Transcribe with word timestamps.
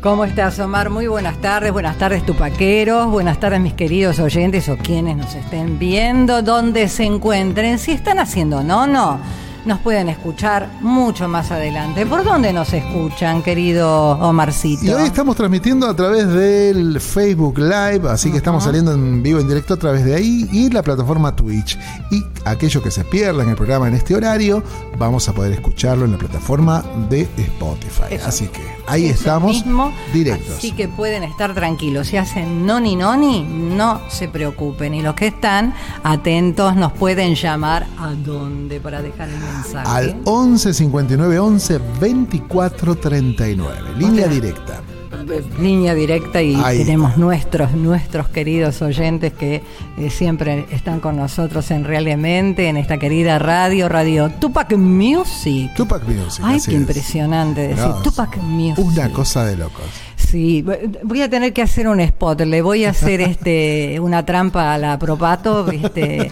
¿Cómo 0.00 0.24
estás, 0.24 0.58
Omar? 0.60 0.90
Muy 0.90 1.06
buenas 1.06 1.40
tardes, 1.40 1.72
buenas 1.72 1.98
tardes, 1.98 2.24
tupaqueros, 2.24 3.10
buenas 3.10 3.40
tardes, 3.40 3.60
mis 3.60 3.74
queridos 3.74 4.20
oyentes 4.20 4.68
o 4.68 4.76
quienes 4.76 5.16
nos 5.16 5.34
estén 5.34 5.78
viendo, 5.78 6.42
donde 6.42 6.88
se 6.88 7.04
encuentren. 7.04 7.78
Si 7.78 7.92
están 7.92 8.18
haciendo 8.18 8.62
no, 8.62 8.86
no 8.86 9.18
nos 9.66 9.80
pueden 9.80 10.08
escuchar 10.08 10.70
mucho 10.80 11.28
más 11.28 11.50
adelante. 11.50 12.06
¿Por 12.06 12.24
dónde 12.24 12.52
nos 12.52 12.72
escuchan, 12.72 13.42
querido 13.42 14.12
Omarcito? 14.12 14.84
Y 14.84 14.90
hoy 14.90 15.02
estamos 15.02 15.34
transmitiendo 15.36 15.88
a 15.88 15.96
través 15.96 16.28
del 16.28 17.00
Facebook 17.00 17.58
Live, 17.58 18.08
así 18.08 18.30
que 18.30 18.36
estamos 18.36 18.62
saliendo 18.62 18.92
en 18.92 19.22
vivo, 19.22 19.40
en 19.40 19.48
directo 19.48 19.74
a 19.74 19.76
través 19.76 20.04
de 20.04 20.14
ahí 20.14 20.48
y 20.52 20.70
la 20.70 20.82
plataforma 20.82 21.34
Twitch. 21.34 21.76
Y 22.12 22.22
aquellos 22.44 22.82
que 22.82 22.92
se 22.92 23.04
pierdan 23.04 23.48
el 23.48 23.56
programa 23.56 23.88
en 23.88 23.94
este 23.94 24.14
horario, 24.14 24.62
vamos 24.98 25.28
a 25.28 25.32
poder 25.32 25.52
escucharlo 25.52 26.04
en 26.04 26.12
la 26.12 26.18
plataforma 26.18 26.84
de 27.10 27.22
Spotify. 27.36 28.14
Así 28.24 28.46
que 28.46 28.62
ahí 28.86 29.06
estamos 29.06 29.52
mismo, 29.52 29.92
directos. 30.12 30.58
Así 30.58 30.72
que 30.72 30.86
pueden 30.86 31.24
estar 31.24 31.54
tranquilos. 31.54 32.06
Si 32.06 32.16
hacen 32.16 32.64
noni 32.64 32.94
noni, 32.94 33.42
no 33.42 34.00
se 34.08 34.28
preocupen. 34.28 34.94
Y 34.94 35.02
los 35.02 35.14
que 35.14 35.28
están 35.28 35.74
atentos 36.04 36.76
nos 36.76 36.92
pueden 36.92 37.34
llamar 37.34 37.86
a 37.98 38.12
dónde 38.12 38.80
para 38.80 39.02
dejar 39.02 39.28
el 39.28 39.34
mensaje 39.34 39.55
al 39.84 40.20
11 40.24 40.74
59 40.74 41.38
11 41.38 41.80
24 42.00 42.94
39. 42.96 43.94
Línea 43.98 44.28
directa. 44.28 44.82
Línea 45.60 45.94
directa 45.94 46.40
y 46.40 46.54
tenemos 46.54 47.16
nuestros, 47.16 47.72
nuestros 47.72 48.28
queridos 48.28 48.80
oyentes 48.80 49.32
que 49.32 49.62
eh, 49.98 50.10
siempre 50.10 50.66
están 50.70 51.00
con 51.00 51.16
nosotros 51.16 51.70
en 51.72 51.84
Realmente, 51.84 52.68
en 52.68 52.76
esta 52.76 52.98
querida 52.98 53.38
radio, 53.38 53.88
radio 53.88 54.30
Tupac 54.30 54.76
Music. 54.76 55.74
Tupac 55.74 56.04
Music. 56.04 56.44
Ay, 56.44 56.60
qué 56.64 56.74
impresionante 56.74 57.68
decir 57.68 57.90
Tupac 58.04 58.36
Music. 58.38 58.84
Una 58.84 59.10
cosa 59.10 59.44
de 59.44 59.56
locos. 59.56 59.84
Sí, 60.36 60.62
voy 61.02 61.22
a 61.22 61.30
tener 61.30 61.54
que 61.54 61.62
hacer 61.62 61.88
un 61.88 61.98
spot. 61.98 62.42
Le 62.42 62.60
voy 62.60 62.84
a 62.84 62.90
hacer 62.90 63.20
este 63.22 63.98
una 64.00 64.26
trampa 64.26 64.74
a 64.74 64.76
la 64.76 64.98
Propato, 64.98 65.64
¿viste? 65.64 66.30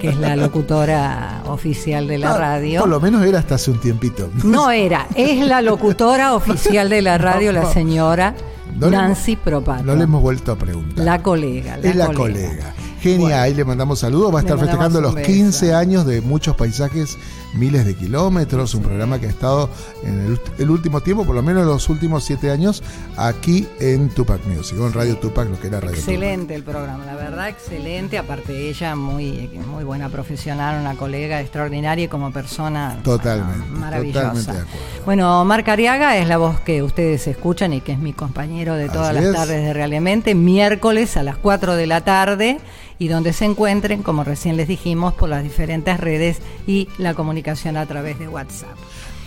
que 0.00 0.08
es 0.08 0.16
la 0.16 0.34
locutora 0.34 1.42
oficial 1.44 2.06
de 2.06 2.16
la 2.16 2.32
ah, 2.32 2.38
radio. 2.38 2.80
Por 2.80 2.88
lo 2.88 3.02
menos 3.02 3.22
era 3.26 3.40
hasta 3.40 3.56
hace 3.56 3.70
un 3.70 3.80
tiempito. 3.80 4.30
No 4.44 4.70
era, 4.70 5.06
es 5.14 5.46
la 5.46 5.60
locutora 5.60 6.32
oficial 6.36 6.88
de 6.88 7.02
la 7.02 7.18
radio, 7.18 7.52
la 7.52 7.70
señora 7.70 8.34
Nancy 8.78 9.36
Propato. 9.36 9.84
No 9.84 9.94
le 9.94 10.04
hemos 10.04 10.22
vuelto 10.22 10.52
a 10.52 10.56
preguntar. 10.56 11.04
La 11.04 11.22
colega. 11.22 11.78
es 11.82 11.96
la 11.96 12.06
colega. 12.14 12.72
Genial, 13.02 13.40
ahí 13.40 13.52
le 13.52 13.66
mandamos 13.66 13.98
saludos. 13.98 14.34
Va 14.34 14.38
a 14.38 14.42
estar 14.42 14.58
festejando 14.58 15.02
los 15.02 15.14
15 15.14 15.74
años 15.74 16.06
de 16.06 16.22
muchos 16.22 16.56
paisajes, 16.56 17.18
miles 17.54 17.84
de 17.84 17.94
kilómetros. 17.94 18.74
Un 18.74 18.82
programa 18.82 19.18
que 19.18 19.26
ha 19.26 19.30
estado 19.30 19.70
en 20.04 20.38
el, 20.58 20.70
último 20.70 21.00
tiempo, 21.00 21.24
por 21.24 21.34
lo 21.34 21.42
menos 21.42 21.66
los 21.66 21.88
últimos 21.88 22.24
7 22.24 22.50
años, 22.50 22.82
aquí 23.16 23.66
en 23.80 24.08
Tupac 24.10 24.44
Music, 24.46 24.78
en 24.78 24.92
Radio 24.92 25.16
Tupac, 25.16 25.48
lo 25.48 25.60
que 25.60 25.68
era 25.68 25.80
Radio 25.80 25.96
Excelente 25.96 26.54
el 26.54 26.62
programa, 26.62 27.04
la 27.04 27.14
verdad, 27.14 27.48
excelente. 27.48 28.18
Aparte 28.18 28.52
de 28.52 28.68
ella, 28.68 28.94
muy, 28.96 29.48
muy 29.66 29.84
buena 29.84 30.08
profesional, 30.08 30.80
una 30.80 30.94
colega 30.94 31.40
extraordinaria 31.40 32.04
y 32.04 32.08
como 32.08 32.32
persona 32.32 32.98
totalmente, 33.02 33.70
maravillosa. 33.70 34.66
bueno, 35.04 35.44
Marc 35.44 35.68
Ariaga 35.68 36.16
es 36.16 36.28
la 36.28 36.36
voz 36.36 36.60
que 36.60 36.82
ustedes 36.82 37.26
escuchan 37.26 37.72
y 37.72 37.80
que 37.80 37.92
es 37.92 37.98
mi 37.98 38.12
compañero 38.12 38.74
de 38.74 38.88
todas 38.88 39.14
las 39.14 39.32
tardes 39.32 39.62
de 39.64 39.72
Realmente, 39.72 40.34
miércoles 40.34 41.16
a 41.16 41.22
las 41.22 41.36
4 41.36 41.76
de 41.76 41.86
la 41.86 42.02
tarde 42.02 42.58
y 42.98 43.08
donde 43.08 43.32
se 43.32 43.44
encuentren, 43.44 44.02
como 44.02 44.24
recién 44.24 44.56
les 44.56 44.68
dijimos, 44.68 45.14
por 45.14 45.28
las 45.28 45.42
diferentes 45.42 45.98
redes 45.98 46.38
y 46.66 46.88
la 46.98 47.14
comunicación 47.14 47.76
a 47.76 47.86
través 47.86 48.18
de 48.18 48.28
WhatsApp. 48.28 48.76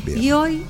Y 0.08 0.32
hoy 0.32 0.64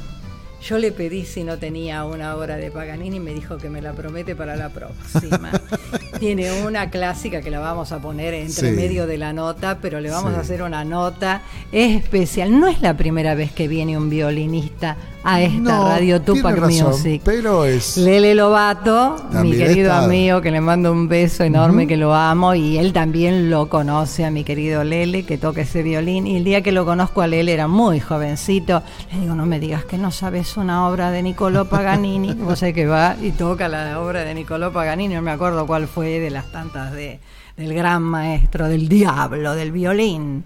yo 0.62 0.78
le 0.78 0.92
pedí 0.92 1.26
si 1.26 1.44
no 1.44 1.58
tenía 1.58 2.06
una 2.06 2.36
obra 2.36 2.58
de 2.58 2.70
Paganini 2.70 3.18
y 3.18 3.20
me 3.20 3.34
dijo 3.34 3.58
que 3.58 3.70
me 3.70 3.82
la 3.82 3.94
promete 3.94 4.36
para 4.36 4.56
la 4.56 4.70
próxima. 4.70 5.52
Tiene 6.20 6.64
una 6.64 6.92
clásica 6.92 7.42
que 7.42 7.50
la 7.50 7.60
vamos 7.60 7.92
a 7.92 8.00
poner 8.00 8.36
entre 8.36 8.72
medio 8.72 9.08
de 9.08 9.18
la 9.18 9.34
nota, 9.34 9.80
pero 9.82 10.00
le 10.00 10.12
vamos 10.12 10.36
a 10.36 10.42
hacer 10.42 10.62
una 10.62 10.84
nota 10.84 11.42
especial. 11.72 12.60
No 12.60 12.68
es 12.68 12.82
la 12.82 12.96
primera 12.96 13.34
vez 13.34 13.52
que 13.52 13.68
viene 13.68 13.98
un 13.98 14.12
violinista 14.12 14.98
a 15.24 15.42
esta 15.42 15.84
radio 15.84 16.22
Tupac 16.22 16.60
Music. 16.62 17.22
Pero 17.24 17.66
es. 17.66 17.98
Lele 17.98 18.34
Lobato, 18.36 19.18
mi 19.42 19.52
querido 19.52 19.94
amigo, 19.94 20.42
que 20.42 20.52
le 20.52 20.62
mando 20.62 20.92
un 20.92 21.08
beso 21.08 21.44
enorme, 21.44 21.88
que 21.88 21.98
lo 21.98 22.14
amo, 22.14 22.56
y 22.56 22.78
él 22.78 22.94
también 22.94 23.50
lo 23.50 23.70
conoce 23.70 24.26
a 24.26 24.32
mi 24.32 24.44
querido 24.44 24.84
Lele, 24.84 25.24
que 25.24 25.38
toca 25.38 25.62
ese 25.62 25.84
violín. 25.84 26.28
Y 26.28 26.38
el 26.38 26.44
día 26.44 26.62
que 26.62 26.72
lo 26.72 26.86
conozco 26.86 27.22
a 27.22 27.28
Lele 27.28 27.54
era 27.54 27.68
muy 27.68 28.00
jovencito. 28.00 28.82
Le 29.12 29.20
digo, 29.20 29.36
no 29.36 29.46
me 29.46 29.60
digas 29.60 29.86
que 29.86 29.98
no 29.98 30.12
sabes 30.12 30.58
una 30.58 30.88
obra 30.88 31.12
de 31.12 31.22
Nicolò 31.22 31.66
Paganini. 31.66 32.34
Vos 32.40 32.60
sabés 32.60 32.76
que 32.76 32.88
va 32.88 33.16
y 33.22 33.32
toca 33.32 33.68
la 33.68 34.00
obra 34.00 34.24
de 34.24 34.34
Nicolò 34.34 34.72
Paganini, 34.72 35.16
no 35.16 35.22
me 35.22 35.32
acuerdo 35.32 35.68
cuál 35.68 35.88
fue 35.88 36.20
de 36.20 36.30
las 36.30 36.52
tantas 36.52 36.92
de, 36.94 37.20
del 37.58 37.74
gran 37.74 38.02
maestro, 38.02 38.68
del 38.68 38.88
diablo, 38.88 39.56
del 39.56 39.72
violín. 39.72 40.44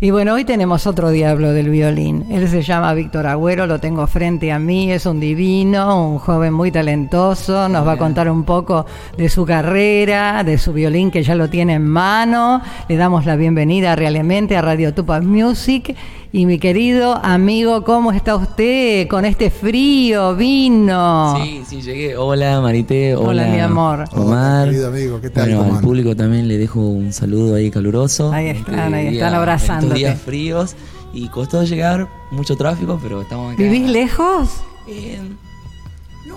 Y 0.00 0.10
bueno, 0.10 0.34
hoy 0.34 0.44
tenemos 0.44 0.86
otro 0.88 1.10
diablo 1.10 1.52
del 1.52 1.70
violín. 1.70 2.26
Él 2.28 2.48
se 2.48 2.62
llama 2.62 2.92
Víctor 2.94 3.26
Agüero, 3.26 3.66
lo 3.66 3.78
tengo 3.78 4.06
frente 4.08 4.50
a 4.50 4.58
mí, 4.58 4.90
es 4.90 5.06
un 5.06 5.20
divino, 5.20 6.10
un 6.10 6.18
joven 6.18 6.52
muy 6.52 6.72
talentoso, 6.72 7.68
nos 7.68 7.86
va 7.86 7.92
a 7.92 7.96
contar 7.96 8.28
un 8.28 8.42
poco 8.42 8.86
de 9.16 9.28
su 9.28 9.46
carrera, 9.46 10.42
de 10.42 10.58
su 10.58 10.72
violín 10.72 11.12
que 11.12 11.22
ya 11.22 11.36
lo 11.36 11.48
tiene 11.48 11.74
en 11.74 11.86
mano. 11.86 12.60
Le 12.88 12.96
damos 12.96 13.24
la 13.24 13.36
bienvenida 13.36 13.94
realmente 13.94 14.56
a 14.56 14.62
Radio 14.62 14.92
Tupac 14.92 15.22
Music 15.22 15.96
y 16.34 16.46
mi 16.46 16.58
querido 16.58 17.14
amigo, 17.24 17.84
¿cómo 17.84 18.10
está 18.10 18.34
usted 18.34 19.06
con 19.06 19.24
este 19.24 19.50
frío? 19.50 20.34
¿Vino? 20.34 21.36
Sí, 21.40 21.62
sí, 21.64 21.80
llegué. 21.80 22.16
Hola, 22.16 22.60
Marité. 22.60 23.14
Hola, 23.14 23.46
mi 23.46 23.60
amor. 23.60 24.04
Omar. 24.10 24.66
querido 24.66 24.88
amigo, 24.88 25.20
¿qué 25.20 25.30
tal? 25.30 25.54
Bueno, 25.54 25.76
al 25.76 25.80
público 25.80 26.16
también 26.16 26.48
le 26.48 26.58
dejo 26.58 26.80
un 26.80 27.12
saludo 27.12 27.54
ahí 27.54 27.70
caluroso. 27.70 28.32
Ahí 28.32 28.48
están, 28.48 28.94
ahí 28.94 29.14
están 29.14 29.32
abrazándote. 29.32 29.94
Estos 29.94 29.96
días 29.96 30.20
fríos 30.20 30.76
y 31.12 31.28
costó 31.28 31.62
llegar, 31.62 32.08
mucho 32.32 32.56
tráfico, 32.56 32.98
pero 33.00 33.22
estamos 33.22 33.54
acá. 33.54 33.62
¿Vivís 33.62 33.88
lejos? 33.88 34.48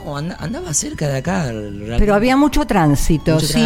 Eh, 0.07 0.36
andaba 0.39 0.74
cerca 0.74 1.07
de 1.07 1.18
acá. 1.18 1.51
Pero 1.98 2.15
había 2.15 2.38
mucho 2.38 2.65
tránsito, 2.65 3.39
¿sí? 3.39 3.59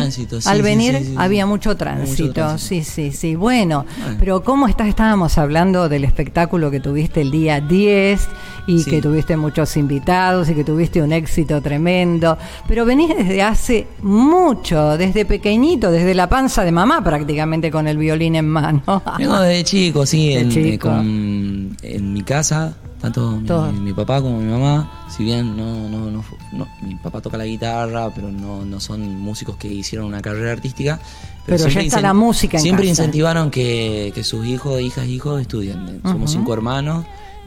Al 0.45 0.61
venir 0.61 1.13
había 1.17 1.45
mucho 1.45 1.77
tránsito, 1.77 2.57
sí, 2.57 2.83
sí, 2.83 3.11
sí. 3.11 3.35
Bueno, 3.35 3.85
pero 4.19 4.43
¿cómo 4.43 4.67
estás? 4.67 4.87
Estábamos 4.87 5.37
hablando 5.37 5.87
del 5.89 6.03
espectáculo 6.03 6.71
que 6.71 6.79
tuviste 6.79 7.21
el 7.21 7.31
día 7.31 7.61
10 7.61 8.27
y 8.67 8.83
que 8.85 9.01
tuviste 9.01 9.37
muchos 9.37 9.75
invitados 9.77 10.49
y 10.49 10.55
que 10.55 10.63
tuviste 10.63 11.01
un 11.01 11.11
éxito 11.11 11.61
tremendo. 11.61 12.37
Pero 12.67 12.85
venís 12.85 13.15
desde 13.15 13.41
hace 13.41 13.87
mucho, 14.01 14.97
desde 14.97 15.25
pequeñito, 15.25 15.91
desde 15.91 16.13
la 16.13 16.27
panza 16.27 16.63
de 16.63 16.71
mamá 16.71 17.03
prácticamente 17.03 17.69
con 17.69 17.87
el 17.87 17.97
violín 17.97 18.35
en 18.35 18.47
mano. 18.47 18.81
Vengo 19.17 19.39
desde 19.39 19.63
chico, 19.63 20.05
sí, 20.05 20.33
en, 20.33 21.77
en 21.81 22.13
mi 22.13 22.23
casa 22.23 22.75
tanto 23.01 23.31
mi, 23.73 23.93
papá 23.93 24.21
como 24.21 24.39
mi 24.39 24.51
mamá, 24.51 25.07
si 25.09 25.23
bien 25.23 25.57
no, 25.57 25.89
no, 25.89 26.23
no, 26.51 26.67
mi 26.81 26.95
papá 26.95 27.19
toca 27.19 27.35
la 27.35 27.45
guitarra, 27.45 28.11
pero 28.13 28.31
no, 28.31 28.63
no 28.63 28.79
son 28.79 29.19
músicos 29.19 29.55
que 29.57 29.67
hicieron 29.67 30.07
una 30.07 30.21
carrera 30.21 30.51
artística. 30.51 30.99
Pero, 31.47 31.67
ya 31.67 31.81
está 31.81 31.99
la 31.99 32.13
música 32.13 32.57
en 32.57 32.63
Siempre 32.63 32.85
incentivaron 32.85 33.49
que, 33.49 34.13
sus 34.23 34.45
hijos, 34.45 34.79
hijas, 34.79 35.07
hijos 35.07 35.41
estudien. 35.41 36.01
Somos 36.03 36.31
cinco 36.31 36.53
hermanos 36.53 37.05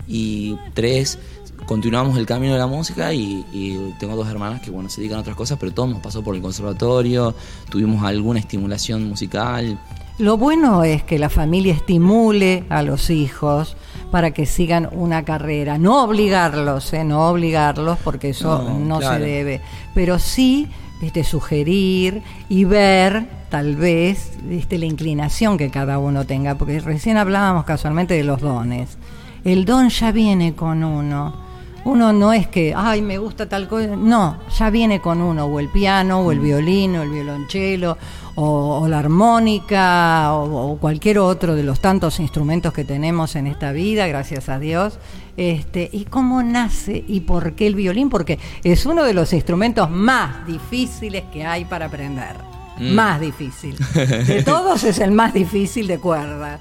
y 0.09 0.56
tres 0.75 1.19
continuamos 1.67 2.19
el 2.19 2.27
camino 2.27 2.53
de 2.53 2.59
la 2.59 2.67
música 2.67 3.15
y, 3.15 3.45
y, 3.53 3.95
tengo 3.99 4.17
dos 4.17 4.29
hermanas 4.29 4.61
que 4.61 4.71
bueno 4.71 4.91
se 4.91 5.01
dedican 5.01 5.19
a 5.19 5.21
otras 5.23 5.37
cosas, 5.37 5.56
pero 5.59 5.73
todos 5.73 5.89
nos 5.89 6.01
pasó 6.01 6.23
por 6.23 6.35
el 6.35 6.43
conservatorio, 6.43 7.35
tuvimos 7.71 8.05
alguna 8.05 8.41
estimulación 8.41 9.09
musical. 9.09 9.79
Lo 10.19 10.37
bueno 10.37 10.84
es 10.84 11.02
que 11.02 11.19
la 11.19 11.28
familia 11.28 11.75
estimule 11.75 12.64
a 12.69 12.82
los 12.82 13.11
hijos 13.11 13.76
para 14.12 14.31
que 14.31 14.46
sigan 14.46 14.88
una 14.93 15.25
carrera. 15.25 15.76
No 15.76 16.05
obligarlos, 16.05 16.93
¿eh? 16.93 17.02
no 17.02 17.28
obligarlos, 17.28 17.99
porque 18.05 18.31
eso 18.31 18.62
no, 18.78 19.00
se 19.00 19.19
debe, 19.19 19.61
pero 19.93 20.20
sí 20.20 20.69
este, 21.02 21.25
sugerir 21.25 22.22
y 22.49 22.64
ver 22.64 23.26
tal 23.50 23.75
vez 23.75 24.38
este, 24.49 24.78
la 24.78 24.87
inclinación 24.87 25.58
que 25.58 25.70
cada 25.70 25.99
uno 25.99 26.25
tenga, 26.25 26.55
porque 26.55 26.78
recién 26.78 27.17
hablábamos 27.17 27.64
casualmente 27.64 28.14
de 28.14 28.22
los 28.22 28.40
dones. 28.40 28.99
El 29.44 29.64
don 29.64 29.88
ya 29.88 30.12
viene 30.12 30.55
con 30.55 30.84
uno 30.84 31.44
uno 31.84 32.14
no 32.14 32.32
es 32.32 32.49
que, 32.49 32.72
ay, 32.75 33.02
me 33.02 33.19
gusta 33.19 33.46
tal 33.46 33.69
cosa, 33.69 33.94
no, 33.94 34.38
ya 34.58 34.70
viene 34.70 35.00
con 35.00 35.20
uno, 35.20 35.44
o 35.44 35.60
el 35.60 35.69
piano, 35.69 36.20
o 36.20 36.32
el 36.32 36.40
mm. 36.40 36.43
violín, 36.43 36.96
o 36.96 37.02
el 37.02 37.10
violonchelo, 37.10 37.99
o, 38.36 38.86
la 38.88 38.98
armónica, 38.98 40.34
o, 40.34 40.76
cualquier 40.78 41.19
otro 41.19 41.54
de 41.54 41.62
los 41.62 41.81
tantos 41.81 42.20
instrumentos 42.20 42.72
que 42.72 42.84
tenemos 42.84 43.36
en 43.36 43.46
esta 43.46 43.72
vida, 43.72 44.06
gracias 44.06 44.48
a 44.48 44.58
Dios. 44.58 44.98
Este, 45.36 45.88
¿Y 45.92 46.04
cómo 46.04 46.42
nace 46.42 47.04
y 47.06 47.20
por 47.20 47.54
qué 47.54 47.66
el 47.66 47.75
violín? 47.75 48.10
Porque 48.10 48.38
es 48.62 48.86
uno 48.86 49.04
de 49.04 49.14
los 49.14 49.32
instrumentos 49.32 49.90
más 49.90 50.46
difíciles 50.46 51.25
que 51.32 51.44
hay 51.44 51.64
para 51.64 51.86
aprender. 51.86 52.36
Mm. 52.78 52.94
Más 52.94 53.20
difícil. 53.20 53.76
De 53.94 54.42
todos 54.44 54.84
es 54.84 54.98
el 54.98 55.12
más 55.12 55.32
difícil 55.32 55.86
de 55.86 55.98
cuerda. 55.98 56.60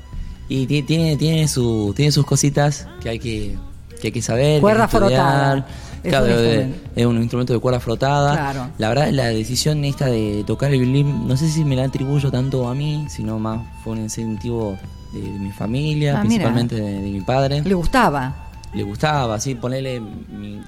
Y 0.49 0.67
tiene, 0.67 1.17
tiene, 1.17 1.47
su, 1.47 1.93
tiene 1.95 2.11
sus 2.11 2.25
cositas 2.25 2.87
que 3.01 3.09
hay 3.09 3.19
que 3.19 3.55
que 4.03 4.07
hay 4.07 4.11
que 4.11 4.21
saber. 4.21 4.59
Cuerda 4.59 4.89
frotada. 4.89 5.65
Claro, 6.03 6.27
es 6.27 7.05
un, 7.05 7.17
instrumento 7.17 7.53
de 7.53 7.59
cuerda 7.59 7.79
frotada. 7.79 8.33
Claro. 8.33 8.69
La 8.77 8.89
verdad, 8.89 9.09
la 9.11 9.27
decisión 9.27 9.83
esta 9.85 10.07
de 10.07 10.43
tocar 10.45 10.71
el 10.71 10.79
violín, 10.79 11.27
no 11.27 11.37
sé 11.37 11.49
si 11.49 11.63
me 11.63 11.75
la 11.75 11.85
atribuyo 11.85 12.29
tanto 12.29 12.67
a 12.67 12.75
mí, 12.75 13.05
sino 13.09 13.39
más 13.39 13.61
fue 13.83 13.93
un 13.93 13.99
incentivo 13.99 14.77
de, 15.13 15.21
mi 15.21 15.51
familia, 15.51 16.17
ah, 16.17 16.21
principalmente 16.21 16.75
de, 16.75 16.99
mi 16.99 17.21
padre. 17.21 17.61
¿Le 17.63 17.73
gustaba? 17.73 18.33
Le 18.73 18.83
gustaba, 18.83 19.39
sí, 19.39 19.55
ponerle. 19.55 20.01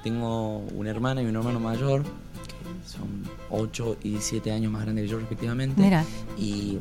tengo 0.04 0.60
una 0.76 0.90
hermana 0.90 1.22
y 1.22 1.26
un 1.26 1.36
hermano 1.36 1.60
mayor, 1.60 2.04
que 2.04 2.90
son 2.90 3.24
8 3.50 3.98
y 4.04 4.18
7 4.20 4.52
años 4.52 4.72
más 4.72 4.84
grandes 4.84 5.06
que 5.06 5.12
yo, 5.12 5.20
respectivamente. 5.20 5.82
Mira. 5.82 6.06
Y 6.38 6.78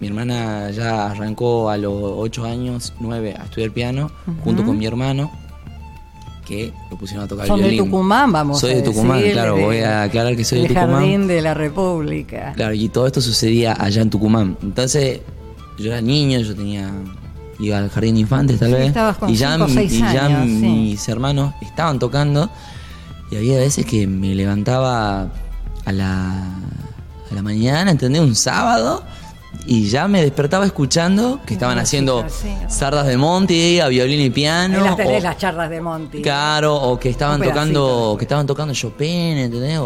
mi 0.00 0.06
hermana 0.06 0.70
ya 0.70 1.10
arrancó 1.10 1.68
a 1.68 1.76
los 1.76 1.92
8 1.94 2.44
años, 2.44 2.94
9, 3.00 3.36
a 3.38 3.44
estudiar 3.44 3.70
piano, 3.72 4.10
junto 4.42 4.64
con 4.64 4.78
mi 4.78 4.86
hermano 4.86 5.30
que 6.46 6.72
lo 6.90 6.96
pusieron 6.96 7.24
a 7.24 7.28
tocar 7.28 7.46
Son 7.46 7.58
violín. 7.58 7.78
de 7.78 7.84
Tucumán, 7.84 8.32
vamos 8.32 8.60
soy 8.60 8.74
de 8.74 8.82
Tucumán, 8.82 9.22
claro, 9.32 9.56
voy 9.56 9.78
a 9.78 10.04
aclarar 10.04 10.36
que 10.36 10.44
soy 10.44 10.62
de 10.62 10.68
Tucumán. 10.68 10.90
Jardín 10.90 11.28
de 11.28 11.40
la 11.40 11.54
República. 11.54 12.52
Claro, 12.54 12.74
y 12.74 12.88
todo 12.88 13.06
esto 13.06 13.20
sucedía 13.20 13.76
allá 13.78 14.02
en 14.02 14.10
Tucumán. 14.10 14.56
Entonces, 14.62 15.20
yo 15.78 15.86
era 15.86 16.00
niño, 16.00 16.40
yo 16.40 16.54
tenía 16.54 16.90
iba 17.58 17.78
al 17.78 17.90
jardín 17.90 18.14
de 18.14 18.20
infantes 18.22 18.58
tal 18.58 18.72
vez 18.72 18.92
y 19.28 19.34
ya, 19.36 19.56
y 19.56 19.88
ya 19.88 20.28
mis 20.44 21.08
hermanos 21.08 21.54
estaban 21.60 21.98
tocando 21.98 22.50
y 23.30 23.36
había 23.36 23.58
veces 23.58 23.86
que 23.86 24.06
me 24.06 24.34
levantaba 24.34 25.30
a 25.84 25.92
la 25.92 26.44
a 27.30 27.34
la 27.34 27.42
mañana, 27.42 27.90
¿entendés? 27.90 28.20
Un 28.20 28.34
sábado 28.34 29.04
y 29.66 29.88
ya 29.88 30.08
me 30.08 30.22
despertaba 30.22 30.66
escuchando 30.66 31.40
que 31.46 31.54
estaban 31.54 31.78
haciendo 31.78 32.26
sardas 32.68 33.06
de 33.06 33.16
Monty 33.16 33.80
a 33.80 33.88
violín 33.88 34.20
y 34.20 34.30
piano. 34.30 34.78
En 34.78 34.84
las 34.84 34.96
tenés 34.96 35.22
las 35.22 35.38
charlas 35.38 35.70
de 35.70 35.80
Monty. 35.80 36.22
Claro, 36.22 36.74
o 36.74 36.98
que 36.98 37.10
estaban 37.10 37.40
tocando 37.40 38.16
que 38.18 38.24
estaban 38.24 38.46
tocando 38.46 38.74
Chopin, 38.74 39.38
¿entendés? 39.38 39.78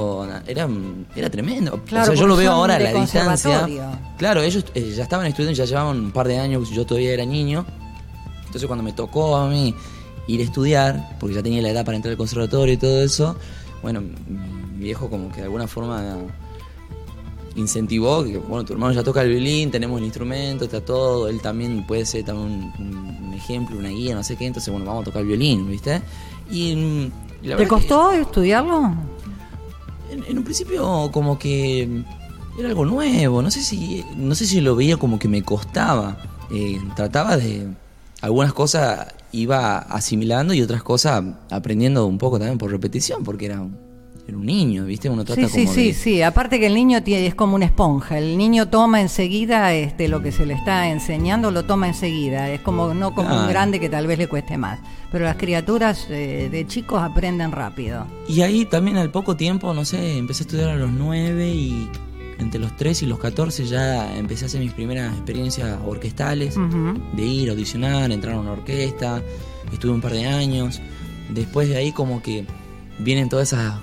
era, 0.47 0.69
era 1.15 1.31
tremendo. 1.31 1.75
o 1.85 2.05
sea, 2.05 2.15
yo 2.15 2.27
lo 2.27 2.37
veo 2.37 2.53
ahora 2.53 2.77
a 2.77 2.81
la 2.81 2.93
distancia. 2.93 3.69
Claro, 4.17 4.43
ellos 4.43 4.65
eh, 4.75 4.95
ya 4.97 5.03
estaban 5.03 5.27
estudiando, 5.27 5.57
ya 5.57 5.67
llevaban 5.67 5.99
un 5.99 6.11
par 6.11 6.27
de 6.27 6.39
años, 6.39 6.71
yo 6.71 6.87
todavía 6.87 7.13
era 7.13 7.25
niño. 7.27 7.67
Entonces 8.47 8.67
cuando 8.67 8.83
me 8.83 8.93
tocó 8.93 9.37
a 9.37 9.49
mí 9.49 9.75
ir 10.27 10.41
a 10.41 10.45
estudiar, 10.45 11.17
porque 11.21 11.35
ya 11.35 11.43
tenía 11.43 11.61
la 11.61 11.69
edad 11.69 11.85
para 11.85 11.97
entrar 11.97 12.13
al 12.13 12.17
conservatorio 12.17 12.73
y 12.73 12.79
todo 12.79 13.03
eso, 13.03 13.37
bueno, 13.83 14.01
mi 14.01 14.85
viejo 14.85 15.11
como 15.11 15.29
que 15.31 15.37
de 15.37 15.43
alguna 15.45 15.67
forma 15.67 16.03
incentivó 17.57 18.25
que, 18.25 18.39
bueno, 18.39 18.65
tu 18.65 18.73
hermano 18.73 18.93
ya 18.93 19.03
toca 19.03 19.23
el 19.23 19.31
violín, 19.31 19.71
tenemos 19.71 19.99
el 19.99 20.05
instrumento, 20.05 20.65
está 20.65 20.81
todo, 20.81 21.29
él 21.29 21.41
también 21.41 21.87
puede 21.87 22.07
ser 22.07 22.25
también 22.25 22.73
un, 22.79 23.35
ejemplo, 23.35 23.77
una 23.79 23.89
guía, 23.89 24.15
no 24.15 24.23
sé 24.23 24.37
qué, 24.37 24.47
entonces, 24.47 24.71
bueno, 24.71 24.87
vamos 24.87 25.03
a 25.03 25.05
tocar 25.07 25.23
el 25.23 25.29
violín, 25.29 25.69
¿viste? 25.69 26.01
Y, 26.51 26.77
mm, 26.77 27.57
¿Te 27.57 27.69
costó 27.69 28.13
estudiarlo? 28.13 28.95
En, 30.11 30.39
un 30.39 30.45
principio 30.45 31.11
como 31.13 31.39
que 31.39 32.03
era 32.59 32.69
algo 32.69 32.85
nuevo, 32.85 33.43
no 33.43 33.51
sé 33.51 33.63
si, 33.63 34.05
no 34.17 34.35
sé 34.35 34.47
si 34.47 34.61
lo 34.61 34.77
veía 34.77 34.97
como 34.97 35.19
que 35.19 35.29
me 35.29 35.43
costaba, 35.43 36.17
eh, 36.51 36.81
trataba 36.95 37.37
de 37.37 37.69
algunas 38.21 38.53
cosas 38.53 39.15
iba 39.33 39.79
asimilando 39.79 40.55
y 40.55 40.63
otras 40.63 40.83
cosas 40.83 41.23
aprendiendo 41.51 42.07
un 42.07 42.19
poco 42.19 42.39
también 42.39 42.59
por 42.59 42.71
repetición, 42.71 43.25
porque 43.25 43.47
era 43.47 43.63
era 44.27 44.37
un 44.37 44.47
niño, 44.47 44.85
¿viste? 44.87 45.09
Uno 45.09 45.25
trata 45.25 45.49
sí, 45.49 45.65
como 45.65 45.75
sí, 45.75 45.93
sí, 45.93 45.95
sí. 45.95 46.23
Aparte 46.23 46.59
que 46.59 46.67
el 46.67 46.75
niño 46.75 47.03
tiene, 47.03 47.27
es 47.27 47.35
como 47.37 47.55
una 47.55 47.67
esponja. 47.67 48.19
El 48.19 48.37
niño 48.37 48.69
toma 48.69 49.01
enseguida 49.01 49.73
este, 49.73 50.09
lo 50.09 50.21
que 50.21 50.33
se 50.33 50.45
le 50.47 50.55
está 50.55 50.89
enseñando, 50.89 51.53
lo 51.53 51.65
toma 51.65 51.87
enseguida. 51.87 52.51
Es 52.51 52.61
como 52.61 52.93
no 52.93 53.15
como 53.15 53.41
un 53.41 53.49
grande 53.49 53.79
que 53.79 53.89
tal 53.89 54.09
vez 54.09 54.19
le 54.19 54.27
cueste 54.27 54.59
más. 54.59 54.81
Pero 55.13 55.25
las 55.25 55.37
criaturas 55.37 56.09
eh, 56.11 56.49
de 56.51 56.67
chicos 56.67 57.01
aprenden 57.01 57.53
rápido. 57.53 58.07
Y 58.29 58.41
ahí 58.41 58.65
también 58.65 58.97
al 58.97 59.11
poco 59.11 59.37
tiempo, 59.37 59.73
no 59.73 59.85
sé, 59.85 60.19
empecé 60.19 60.43
a 60.43 60.45
estudiar 60.47 60.71
a 60.71 60.77
los 60.77 60.91
nueve 60.91 61.49
y 61.49 61.89
entre 62.39 62.61
los 62.61 62.77
3 62.77 63.03
y 63.03 63.07
los 63.07 63.19
14 63.19 63.65
ya 63.65 64.15
empecé 64.15 64.45
a 64.45 64.49
hacer 64.49 64.61
mis 64.61 64.73
primeras 64.73 65.15
experiencias 65.15 65.79
orquestales, 65.87 66.59
de 67.15 67.23
ir 67.23 67.49
a 67.49 67.53
audicionar, 67.53 68.13
entrar 68.13 68.35
a 68.35 68.41
una 68.41 68.53
orquesta, 68.53 69.23
estuve 69.73 69.93
un 69.93 70.03
par 70.03 70.13
de 70.13 70.27
años. 70.27 70.83
Después 71.31 71.69
de 71.69 71.77
ahí 71.77 71.93
como 71.93 72.21
que 72.21 72.45
vienen 72.99 73.31
todas 73.31 73.53
esas 73.53 73.77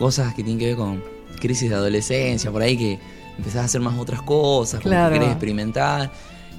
cosas 0.00 0.34
que 0.34 0.42
tienen 0.42 0.58
que 0.58 0.66
ver 0.66 0.76
con 0.76 1.02
crisis 1.38 1.68
de 1.68 1.76
adolescencia, 1.76 2.50
por 2.50 2.62
ahí 2.62 2.76
que 2.76 2.98
empezás 3.36 3.62
a 3.62 3.64
hacer 3.66 3.82
más 3.82 3.98
otras 3.98 4.22
cosas, 4.22 4.80
claro. 4.80 5.12
querés 5.12 5.28
experimentar. 5.28 6.10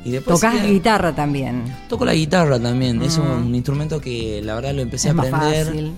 Y 0.06 0.12
después 0.12 0.40
Tocás 0.40 0.66
guitarra 0.66 1.14
también. 1.14 1.64
Toco 1.90 2.06
la 2.06 2.14
guitarra 2.14 2.60
también. 2.60 3.02
Es 3.02 3.18
un, 3.18 3.54
instrumento 3.54 4.00
que 4.00 4.42
la 4.44 4.56
verdad 4.56 4.74
lo 4.74 4.82
empecé 4.82 5.10
a 5.10 5.12
aprender 5.12 5.92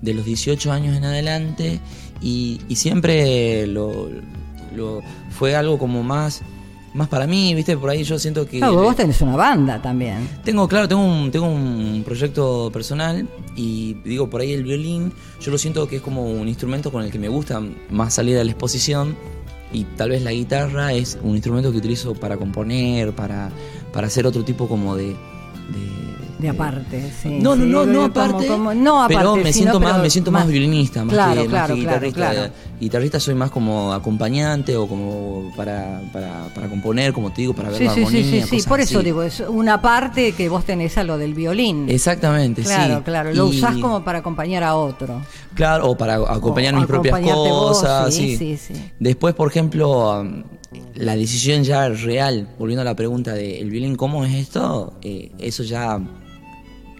de 0.00 0.14
los 0.14 0.24
18 0.24 0.72
años 0.72 0.96
en 0.96 1.04
adelante 1.04 1.80
y, 2.20 2.60
siempre 2.74 3.66
lo, 3.66 4.08
lo, 4.74 5.02
fue 5.30 5.54
algo 5.56 5.78
como 5.78 6.02
más 6.04 6.42
más 6.96 7.08
para 7.08 7.26
mí, 7.26 7.54
¿viste? 7.54 7.76
Por 7.76 7.90
ahí 7.90 8.02
yo 8.02 8.18
siento 8.18 8.46
que... 8.46 8.58
Claro, 8.58 8.74
vos 8.82 8.96
tenés 8.96 9.20
una 9.20 9.36
banda 9.36 9.80
también. 9.80 10.28
Tengo, 10.44 10.66
claro, 10.66 10.88
tengo 10.88 11.04
un, 11.04 11.30
tengo 11.30 11.46
un 11.46 12.02
proyecto 12.04 12.70
personal 12.72 13.28
y 13.54 13.94
digo, 14.04 14.28
por 14.28 14.40
ahí 14.40 14.52
el 14.52 14.64
violín, 14.64 15.12
yo 15.40 15.50
lo 15.50 15.58
siento 15.58 15.86
que 15.86 15.96
es 15.96 16.02
como 16.02 16.24
un 16.24 16.48
instrumento 16.48 16.90
con 16.90 17.04
el 17.04 17.10
que 17.10 17.18
me 17.18 17.28
gusta 17.28 17.62
más 17.90 18.14
salir 18.14 18.38
a 18.38 18.44
la 18.44 18.50
exposición 18.50 19.16
y 19.72 19.84
tal 19.84 20.10
vez 20.10 20.22
la 20.22 20.32
guitarra 20.32 20.92
es 20.92 21.18
un 21.22 21.32
instrumento 21.34 21.70
que 21.70 21.78
utilizo 21.78 22.14
para 22.14 22.36
componer, 22.36 23.12
para, 23.14 23.50
para 23.92 24.06
hacer 24.06 24.26
otro 24.26 24.44
tipo 24.44 24.68
como 24.68 24.96
de 24.96 25.14
de 25.68 26.05
aparte, 26.48 27.12
sí. 27.22 27.38
No, 27.40 27.56
no, 27.56 27.64
no, 27.64 27.86
no 27.86 28.04
aparte. 28.04 28.48
no 28.48 29.02
aparte. 29.02 29.16
Pero 29.16 29.36
me 29.36 29.52
siento 29.52 29.80
más, 29.80 30.00
me 30.00 30.10
siento 30.10 30.30
más, 30.30 30.46
violinista, 30.46 31.04
más 31.04 31.34
que, 31.34 31.48
más 31.48 31.70
guitarrista. 31.72 32.50
Guitarrista 32.78 33.18
soy 33.18 33.34
más 33.34 33.50
como 33.50 33.92
acompañante 33.92 34.76
o 34.76 34.86
como 34.86 35.50
para, 35.56 36.02
para, 36.12 36.44
para 36.54 36.68
componer, 36.68 37.14
como 37.14 37.32
te 37.32 37.42
digo, 37.42 37.54
para 37.54 37.70
ver 37.70 37.82
la 37.82 37.92
armonía. 37.92 38.22
Sí, 38.22 38.42
sí, 38.42 38.60
sí, 38.60 38.68
por 38.68 38.80
eso 38.80 39.02
digo, 39.02 39.22
es 39.22 39.40
una 39.40 39.80
parte 39.80 40.32
que 40.32 40.48
vos 40.50 40.64
tenés 40.64 40.98
a 40.98 41.04
lo 41.04 41.16
del 41.16 41.32
violín. 41.32 41.88
Exactamente, 41.88 42.62
claro, 42.62 42.96
sí. 42.98 43.02
Claro, 43.04 43.32
lo 43.32 43.46
usás 43.46 43.76
como 43.78 44.04
para 44.04 44.18
acompañar 44.18 44.62
a 44.62 44.76
otro. 44.76 45.22
Claro, 45.54 45.90
o 45.90 45.96
para 45.96 46.16
acompañar 46.16 46.74
mis 46.74 46.86
propias 46.86 47.18
cosas. 47.20 48.14
sí, 48.14 48.36
sí, 48.36 48.58
sí. 48.58 48.74
Después, 48.98 49.34
por 49.34 49.48
ejemplo, 49.48 50.22
la 50.94 51.16
decisión 51.16 51.64
ya 51.64 51.88
real, 51.88 52.48
volviendo 52.58 52.82
a 52.82 52.84
la 52.84 52.94
pregunta 52.94 53.32
del 53.32 53.62
el 53.62 53.70
violín, 53.70 53.96
¿cómo 53.96 54.24
es 54.24 54.34
esto? 54.34 54.98
Eh, 55.02 55.32
eso 55.38 55.62
ya 55.62 56.00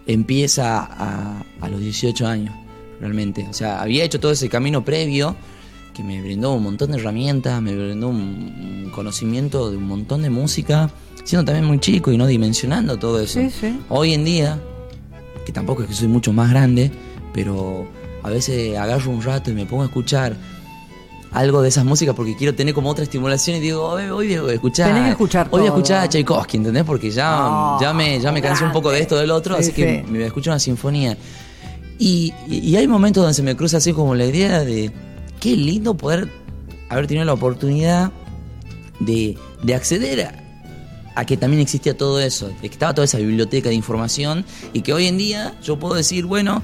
empieza 0.07 0.79
a, 0.79 1.43
a, 1.61 1.69
los 1.69 1.79
18 1.79 2.25
años, 2.25 2.55
realmente. 2.99 3.45
O 3.49 3.53
sea, 3.53 3.81
había 3.81 4.03
hecho 4.03 4.19
todo 4.19 4.31
ese 4.31 4.49
camino 4.49 4.83
previo 4.83 5.35
que 5.93 6.03
me 6.03 6.21
brindó 6.21 6.53
un 6.53 6.63
montón 6.63 6.91
de 6.91 6.99
herramientas, 6.99 7.59
me 7.61 7.75
brindó 7.75 8.09
un, 8.09 8.91
conocimiento 8.93 9.69
de 9.69 9.77
un 9.77 9.87
montón 9.87 10.21
de 10.21 10.29
música, 10.29 10.89
siendo 11.23 11.45
también 11.45 11.65
muy 11.65 11.79
chico 11.79 12.11
y 12.11 12.17
no 12.17 12.25
dimensionando 12.25 12.97
todo 12.97 13.19
eso. 13.19 13.39
Hoy 13.89 14.13
en 14.13 14.23
día, 14.23 14.59
que 15.45 15.51
tampoco 15.51 15.83
es 15.83 15.89
que 15.89 15.93
soy 15.93 16.07
mucho 16.07 16.33
más 16.33 16.49
grande, 16.49 16.91
pero 17.33 17.87
a 18.23 18.29
veces 18.29 18.77
agarro 18.77 19.11
un 19.11 19.21
rato 19.21 19.51
y 19.51 19.53
me 19.53 19.65
pongo 19.65 19.83
a 19.83 19.85
escuchar 19.85 20.35
algo 21.37 21.61
de 21.61 21.69
esas 21.69 21.85
músicas 21.85 22.15
porque 22.15 22.35
quiero 22.35 22.55
tener 22.55 22.73
como 22.73 22.89
otra 22.89 23.03
estimulación 23.03 23.57
y 23.57 23.59
digo, 23.59 23.83
hoy 23.83 24.09
voy 24.09 24.33
a 24.33 24.53
escuchar. 24.53 24.87
Tenés 24.87 25.03
que 25.03 25.11
escuchar 25.11 25.47
Hoy 25.51 25.59
voy 25.59 25.67
a 25.67 25.71
escuchar 25.71 26.03
a 26.03 26.09
Tchaikovsky, 26.09 26.57
¿entendés? 26.57 26.83
Porque 26.83 27.11
ya, 27.11 27.77
ya 27.79 27.93
me, 27.93 28.19
ya 28.19 28.31
me 28.31 28.41
cansé 28.41 28.63
un 28.63 28.71
poco 28.71 28.91
de 28.91 29.01
esto 29.01 29.17
del 29.17 29.29
otro, 29.29 29.55
así 29.55 29.71
que 29.71 30.03
me 30.09 30.25
escuchar 30.25 30.53
una 30.53 30.59
sinfonía. 30.59 31.17
Y, 31.99 32.33
y, 32.47 32.75
hay 32.75 32.87
momentos 32.87 33.23
donde 33.23 33.33
se 33.33 33.41
me 33.41 33.55
cruza 33.55 33.77
así 33.77 33.91
como 33.91 34.13
la 34.13 34.25
idea 34.25 34.63
de 34.63 34.91
qué 35.39 35.55
lindo 35.55 35.95
poder 35.95 36.29
haber 36.89 37.07
tenido 37.07 37.25
la 37.25 37.33
oportunidad 37.33 38.11
de, 38.99 39.35
de 39.63 39.75
acceder 39.75 40.21
a, 40.21 40.47
a 41.15 41.25
que 41.25 41.37
también 41.37 41.61
existía 41.61 41.97
todo 41.97 42.19
eso, 42.19 42.49
de 42.49 42.69
que 42.69 42.75
estaba 42.75 42.93
toda 42.93 43.05
esa 43.05 43.17
biblioteca 43.17 43.69
de 43.69 43.75
información 43.75 44.45
y 44.73 44.81
que 44.81 44.93
hoy 44.93 45.07
en 45.07 45.17
día 45.17 45.55
yo 45.63 45.79
puedo 45.79 45.95
decir, 45.95 46.25
bueno, 46.25 46.61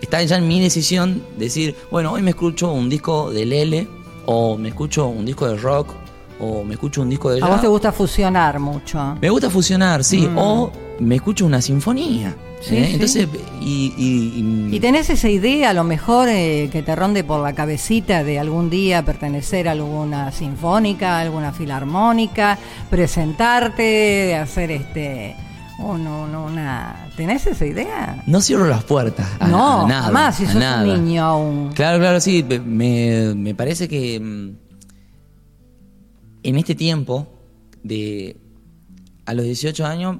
está 0.00 0.22
ya 0.22 0.36
en 0.36 0.46
mi 0.46 0.60
decisión 0.60 1.24
decir, 1.36 1.74
bueno, 1.90 2.12
hoy 2.12 2.22
me 2.22 2.30
escucho 2.30 2.72
un 2.72 2.88
disco 2.88 3.32
de 3.32 3.46
Lele 3.46 3.88
o 4.30 4.58
me 4.58 4.68
escucho 4.68 5.08
un 5.08 5.24
disco 5.24 5.48
de 5.48 5.56
rock, 5.56 5.94
o 6.38 6.62
me 6.62 6.74
escucho 6.74 7.00
un 7.00 7.08
disco 7.08 7.30
de 7.30 7.40
jazz. 7.40 7.48
A 7.48 7.52
vos 7.52 7.60
te 7.62 7.66
gusta 7.66 7.92
fusionar 7.92 8.58
mucho. 8.58 9.16
Me 9.20 9.30
gusta 9.30 9.48
fusionar, 9.48 10.04
sí. 10.04 10.28
Mm. 10.28 10.38
O 10.38 10.70
me 11.00 11.14
escucho 11.14 11.46
una 11.46 11.62
sinfonía. 11.62 12.36
¿eh? 12.70 12.90
Entonces, 12.92 13.26
y, 13.62 13.94
y, 14.70 14.80
tenés 14.80 15.08
esa 15.08 15.30
idea, 15.30 15.70
a 15.70 15.72
lo 15.72 15.82
mejor, 15.82 16.28
eh, 16.28 16.68
que 16.70 16.82
te 16.82 16.94
ronde 16.94 17.24
por 17.24 17.42
la 17.42 17.54
cabecita 17.54 18.22
de 18.22 18.38
algún 18.38 18.68
día 18.68 19.02
pertenecer 19.02 19.66
a 19.66 19.72
alguna 19.72 20.30
sinfónica, 20.30 21.18
alguna 21.20 21.52
filarmónica, 21.52 22.58
presentarte, 22.90 23.82
de 23.82 24.34
hacer 24.36 24.70
este. 24.70 25.36
Una, 25.78 27.10
¿Tenés 27.16 27.46
esa 27.46 27.66
idea? 27.66 28.22
No 28.26 28.40
cierro 28.40 28.66
las 28.66 28.84
puertas. 28.84 29.28
no, 29.40 29.86
nada, 29.86 30.10
más 30.10 30.36
si 30.36 30.46
sos 30.46 30.56
un 30.56 31.04
niño 31.04 31.24
aún. 31.24 31.72
Claro, 31.72 31.98
claro, 31.98 32.20
sí. 32.20 32.44
Me, 32.64 33.34
me 33.34 33.54
parece 33.54 33.88
que 33.88 34.18
mm, 34.18 34.56
en 36.42 36.56
este 36.56 36.74
tiempo 36.74 37.28
de 37.82 38.36
a 39.26 39.34
los 39.34 39.44
18 39.44 39.84
años 39.86 40.18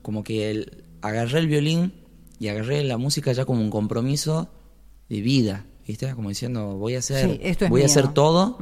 como 0.00 0.22
que 0.22 0.50
el, 0.50 0.84
agarré 1.00 1.40
el 1.40 1.48
violín 1.48 1.92
y 2.38 2.48
agarré 2.48 2.82
la 2.84 2.96
música 2.96 3.32
ya 3.32 3.44
como 3.44 3.60
un 3.60 3.70
compromiso 3.70 4.48
de 5.08 5.20
vida, 5.20 5.66
¿viste? 5.86 6.12
Como 6.14 6.28
diciendo, 6.28 6.76
voy 6.76 6.96
a 6.96 6.98
hacer, 6.98 7.40
voy 7.68 7.82
a 7.82 7.86
hacer 7.86 8.08
todo 8.08 8.58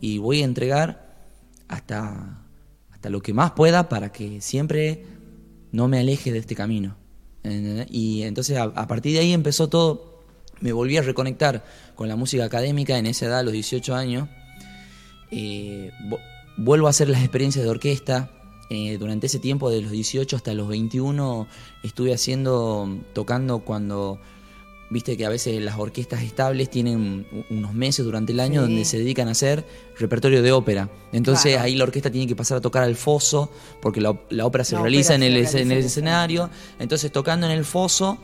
y 0.00 0.18
voy 0.18 0.42
a 0.42 0.44
entregar 0.44 1.26
hasta, 1.68 2.42
hasta 2.90 3.10
lo 3.10 3.20
que 3.20 3.34
más 3.34 3.52
pueda 3.52 3.88
para 3.88 4.12
que 4.12 4.40
siempre 4.40 5.04
no 5.72 5.88
me 5.88 5.98
aleje 5.98 6.32
de 6.32 6.38
este 6.38 6.54
camino. 6.54 6.96
Y 7.90 8.22
entonces 8.22 8.58
a, 8.58 8.86
partir 8.86 9.14
de 9.14 9.20
ahí 9.20 9.32
empezó 9.32 9.68
todo, 9.68 10.24
me 10.60 10.72
volví 10.72 10.96
a 10.96 11.02
reconectar 11.02 11.64
con 11.94 12.08
la 12.08 12.16
música 12.16 12.44
académica 12.44 12.98
en 12.98 13.06
esa 13.06 13.26
edad, 13.26 13.38
a 13.40 13.42
los 13.42 13.52
18 13.52 13.94
años. 13.94 14.28
Eh, 15.30 15.90
vuelvo 16.56 16.86
a 16.86 16.90
hacer 16.90 17.08
las 17.08 17.22
experiencias 17.22 17.64
de 17.64 17.70
orquesta, 17.70 18.30
eh, 18.70 18.98
durante 18.98 19.28
ese 19.28 19.38
tiempo, 19.38 19.70
de 19.70 19.80
los 19.80 19.90
18 19.90 20.36
hasta 20.36 20.52
los 20.52 20.68
21, 20.68 21.46
estuve 21.82 22.12
haciendo, 22.12 22.98
tocando 23.14 23.60
cuando, 23.60 24.20
viste 24.90 25.16
que 25.16 25.26
a 25.26 25.28
veces 25.28 25.60
las 25.62 25.78
orquestas 25.78 26.22
estables 26.22 26.70
tienen 26.70 27.26
unos 27.50 27.74
meses 27.74 28.04
durante 28.04 28.32
el 28.32 28.40
año 28.40 28.62
donde 28.62 28.84
se 28.84 28.98
dedican 28.98 29.28
a 29.28 29.32
hacer 29.32 29.66
repertorio 29.98 30.42
de 30.42 30.52
ópera. 30.52 30.90
Entonces 31.12 31.56
ahí 31.56 31.74
la 31.74 31.84
orquesta 31.84 32.10
tiene 32.10 32.26
que 32.26 32.36
pasar 32.36 32.58
a 32.58 32.60
tocar 32.60 32.82
al 32.82 32.96
foso, 32.96 33.50
porque 33.80 34.00
la, 34.00 34.10
ópera 34.44 34.64
se 34.64 34.78
realiza, 34.78 35.14
en, 35.14 35.22
el, 35.22 35.36
en 35.36 35.72
el 35.72 35.78
escenario. 35.78 36.50
Entonces 36.78 37.12
tocando 37.12 37.46
en 37.46 37.52
el 37.52 37.64
foso, 37.64 38.18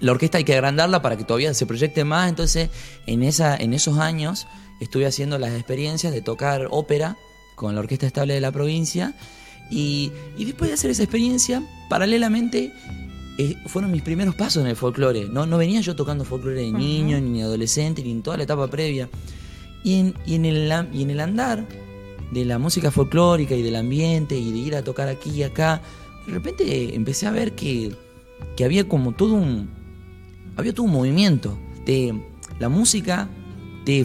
la 0.00 0.12
orquesta 0.12 0.38
hay 0.38 0.44
que 0.44 0.54
agrandarla 0.54 1.00
para 1.02 1.16
que 1.16 1.24
todavía 1.24 1.54
se 1.54 1.66
proyecte 1.66 2.04
más. 2.04 2.28
Entonces 2.28 2.70
en, 3.06 3.22
esa, 3.22 3.56
en 3.56 3.74
esos 3.74 3.98
años 3.98 4.46
estuve 4.80 5.06
haciendo 5.06 5.38
las 5.38 5.52
experiencias 5.52 6.12
de 6.12 6.22
tocar 6.22 6.68
ópera 6.70 7.16
con 7.54 7.74
la 7.74 7.80
orquesta 7.80 8.06
estable 8.06 8.34
de 8.34 8.40
la 8.40 8.50
provincia 8.52 9.14
y, 9.70 10.12
después 10.38 10.68
de 10.68 10.74
hacer 10.74 10.90
esa 10.90 11.02
experiencia, 11.02 11.62
paralelamente, 11.88 12.72
eh, 13.36 13.56
fueron 13.66 13.90
mis 13.90 14.02
primeros 14.02 14.34
pasos 14.34 14.62
en 14.62 14.68
el 14.68 14.76
folclore. 14.76 15.28
No, 15.28 15.46
no 15.46 15.58
venía 15.58 15.80
yo 15.80 15.96
tocando 15.96 16.24
folclore 16.24 16.62
de 16.62 16.72
niño, 16.72 17.20
ni 17.20 17.38
de 17.38 17.44
adolescente, 17.44 18.02
ni 18.02 18.12
en 18.12 18.22
toda 18.22 18.36
la 18.36 18.44
etapa 18.44 18.68
previa. 18.68 19.08
Y 19.82 19.94
en, 20.00 20.14
y 20.24 20.34
en, 20.36 20.44
el, 20.44 20.72
y 20.92 21.02
en 21.02 21.10
el 21.10 21.20
andar 21.20 21.66
de 22.30 22.44
la 22.44 22.58
música 22.58 22.90
folclórica 22.90 23.54
y 23.54 23.62
del 23.62 23.76
ambiente 23.76 24.36
y 24.36 24.52
de 24.52 24.58
ir 24.58 24.76
a 24.76 24.82
tocar 24.82 25.08
aquí 25.08 25.30
y 25.30 25.42
acá, 25.42 25.82
de 26.26 26.32
repente 26.32 26.94
empecé 26.94 27.26
a 27.26 27.30
ver 27.30 27.54
que, 27.54 27.94
que 28.56 28.64
había 28.64 28.88
como 28.88 29.12
todo 29.12 29.34
un. 29.34 29.68
Había 30.56 30.72
todo 30.72 30.86
un 30.86 30.92
movimiento. 30.92 31.58
De, 31.84 32.14
la 32.58 32.68
música 32.68 33.28
te 33.84 34.04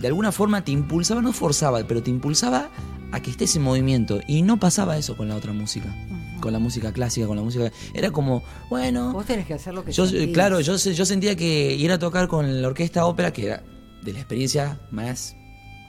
de 0.00 0.06
alguna 0.06 0.32
forma 0.32 0.64
te 0.64 0.72
impulsaba, 0.72 1.22
no 1.22 1.32
forzaba, 1.32 1.82
pero 1.86 2.02
te 2.02 2.10
impulsaba 2.10 2.70
a 3.12 3.20
que 3.20 3.30
esté 3.30 3.44
ese 3.44 3.60
movimiento. 3.60 4.20
Y 4.26 4.42
no 4.42 4.58
pasaba 4.58 4.96
eso 4.96 5.16
con 5.16 5.28
la 5.28 5.36
otra 5.36 5.52
música. 5.52 5.94
Con 6.40 6.52
la 6.52 6.58
música 6.58 6.92
clásica, 6.92 7.26
con 7.26 7.36
la 7.36 7.42
música. 7.42 7.70
Era 7.94 8.10
como, 8.10 8.42
bueno. 8.68 9.12
Vos 9.12 9.26
tenés 9.26 9.46
que 9.46 9.54
hacer 9.54 9.74
lo 9.74 9.84
que 9.84 9.92
yo, 9.92 10.04
Claro, 10.32 10.60
yo, 10.60 10.76
yo 10.76 11.06
sentía 11.06 11.36
que 11.36 11.74
ir 11.74 11.90
a 11.92 11.98
tocar 11.98 12.28
con 12.28 12.60
la 12.62 12.68
orquesta 12.68 13.06
ópera, 13.06 13.32
que 13.32 13.46
era 13.46 13.62
de 14.02 14.12
la 14.12 14.18
experiencia 14.18 14.80
más. 14.90 15.36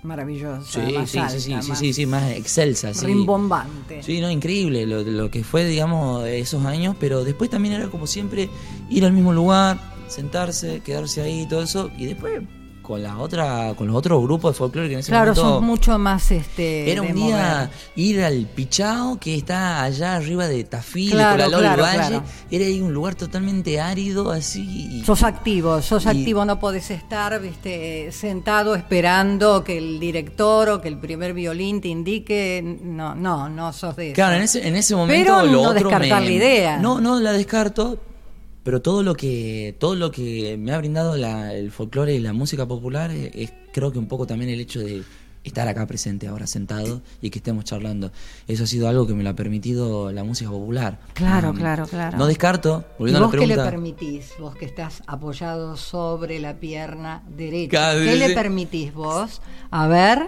Maravillosa. 0.03 0.61
Sí, 0.63 0.93
más 0.93 1.09
sí, 1.09 1.19
sí, 1.29 1.55
sí, 1.61 1.75
sí, 1.75 1.93
sí, 1.93 2.05
más 2.05 2.31
excelsa. 2.31 2.93
Sí. 2.93 3.05
Rimbombante. 3.05 4.01
Sí, 4.03 4.21
no, 4.21 4.29
increíble 4.31 4.85
lo, 4.85 5.03
lo 5.03 5.29
que 5.29 5.43
fue, 5.43 5.65
digamos, 5.65 6.25
esos 6.27 6.65
años. 6.65 6.95
Pero 6.99 7.23
después 7.23 7.49
también 7.49 7.75
era 7.75 7.87
como 7.87 8.07
siempre 8.07 8.49
ir 8.89 9.05
al 9.05 9.11
mismo 9.11 9.33
lugar, 9.33 9.79
sentarse, 10.07 10.81
quedarse 10.81 11.21
ahí, 11.21 11.45
todo 11.49 11.63
eso. 11.63 11.91
Y 11.97 12.05
después 12.05 12.41
con 12.87 13.03
la 13.03 13.17
otra 13.17 13.73
con 13.75 13.85
los 13.87 13.97
otros 13.97 14.23
grupos 14.23 14.53
de 14.53 14.57
folclore 14.59 14.87
que 14.87 14.93
en 14.93 14.99
ese 15.01 15.11
claro, 15.11 15.35
son 15.35 15.61
mucho 15.65 15.99
más 15.99 16.31
este 16.31 16.89
era 16.89 17.01
un 17.01 17.13
día 17.13 17.69
ir 17.97 18.23
al 18.23 18.45
Pichao 18.45 19.19
que 19.19 19.35
está 19.35 19.83
allá 19.83 20.15
arriba 20.15 20.47
de 20.47 20.63
Tafí 20.63 21.09
de 21.09 21.17
Valle. 21.17 22.21
era 22.49 22.65
ahí 22.65 22.79
un 22.79 22.93
lugar 22.93 23.15
totalmente 23.15 23.81
árido 23.81 24.31
así 24.31 25.03
sos 25.05 25.23
activo 25.23 25.81
sos 25.81 26.07
activo 26.07 26.45
no 26.45 26.61
podés 26.61 26.89
estar 26.91 27.41
viste 27.41 28.09
sentado 28.13 28.73
esperando 28.73 29.65
que 29.65 29.77
el 29.77 29.99
director 29.99 30.69
o 30.69 30.79
que 30.79 30.87
el 30.87 30.97
primer 30.97 31.33
violín 31.33 31.81
te 31.81 31.89
indique 31.89 32.63
no 32.63 33.15
no 33.15 33.49
no 33.49 33.73
sos 33.73 33.97
de 33.97 34.07
eso. 34.07 34.15
claro 34.15 34.37
en 34.37 34.43
ese, 34.43 34.65
en 34.65 34.77
ese 34.77 34.95
momento 34.95 35.35
pero 35.35 35.51
no 35.51 35.73
descartar 35.73 36.21
la 36.21 36.31
idea. 36.31 36.77
no 36.77 37.01
no 37.01 37.19
la 37.19 37.33
descarto 37.33 37.97
pero 38.67 38.81
todo 38.81 39.01
lo 39.01 39.15
que 39.15 39.77
todo 39.79 39.95
lo 39.95 40.11
que 40.11 40.57
me 40.59 40.73
ha 40.73 40.77
brindado 40.77 41.15
el 41.15 41.71
folclore 41.71 42.15
y 42.15 42.19
la 42.19 42.33
música 42.33 42.65
popular 42.65 43.11
es, 43.11 43.53
creo 43.71 43.93
que 43.93 43.97
un 43.97 44.09
poco 44.09 44.27
también 44.27 44.51
el 44.51 44.59
hecho 44.59 44.81
de 44.81 45.03
estar 45.45 45.69
acá 45.69 45.85
presente 45.85 46.27
ahora 46.27 46.47
sentado 46.47 47.01
y 47.21 47.29
que 47.29 47.39
estemos 47.39 47.63
charlando. 47.63 48.11
Eso 48.45 48.65
ha 48.65 48.67
sido 48.67 48.89
algo 48.89 49.07
que 49.07 49.13
me 49.13 49.23
lo 49.23 49.29
ha 49.29 49.35
permitido 49.35 50.11
la 50.11 50.25
música 50.25 50.49
popular. 50.49 50.99
Claro 51.13 51.53
claro 51.53 51.87
claro. 51.87 52.17
No 52.17 52.27
descarto 52.27 52.83
volviendo 52.99 53.21
¿Y 53.21 53.23
vos 53.23 53.39
qué 53.39 53.47
le 53.47 53.55
permitís 53.55 54.33
vos 54.37 54.53
que 54.57 54.65
estás 54.65 55.01
apoyado 55.07 55.77
sobre 55.77 56.37
la 56.39 56.55
pierna 56.55 57.23
derecha 57.25 57.93
qué 57.93 58.17
le 58.17 58.31
permitís 58.31 58.93
vos 58.93 59.41
a 59.71 59.87
ver 59.87 60.27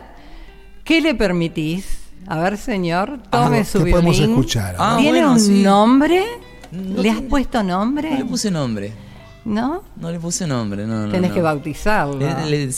qué 0.85 1.01
le 1.01 1.13
permitís 1.13 2.03
a 2.25 2.39
ver 2.39 2.55
señor 2.55 3.19
tome 3.29 3.59
ah, 3.59 3.65
su 3.65 3.79
violín 3.79 3.91
podemos 3.91 4.19
escuchar 4.19 4.75
ah, 4.79 4.95
tiene 4.97 5.27
un 5.27 5.63
nombre 5.63 6.23
¿Le 6.71 7.09
has 7.09 7.21
puesto 7.21 7.63
nombre? 7.63 8.11
No 8.11 8.17
le 8.17 8.25
puse 8.25 8.51
nombre. 8.51 8.93
¿No? 9.45 9.83
No 9.95 10.11
le 10.11 10.19
puse 10.19 10.45
nombre, 10.45 10.85
no, 10.85 11.07
no. 11.07 11.11
Tenés 11.11 11.31
que 11.31 11.41
bautizarlo. 11.41 12.19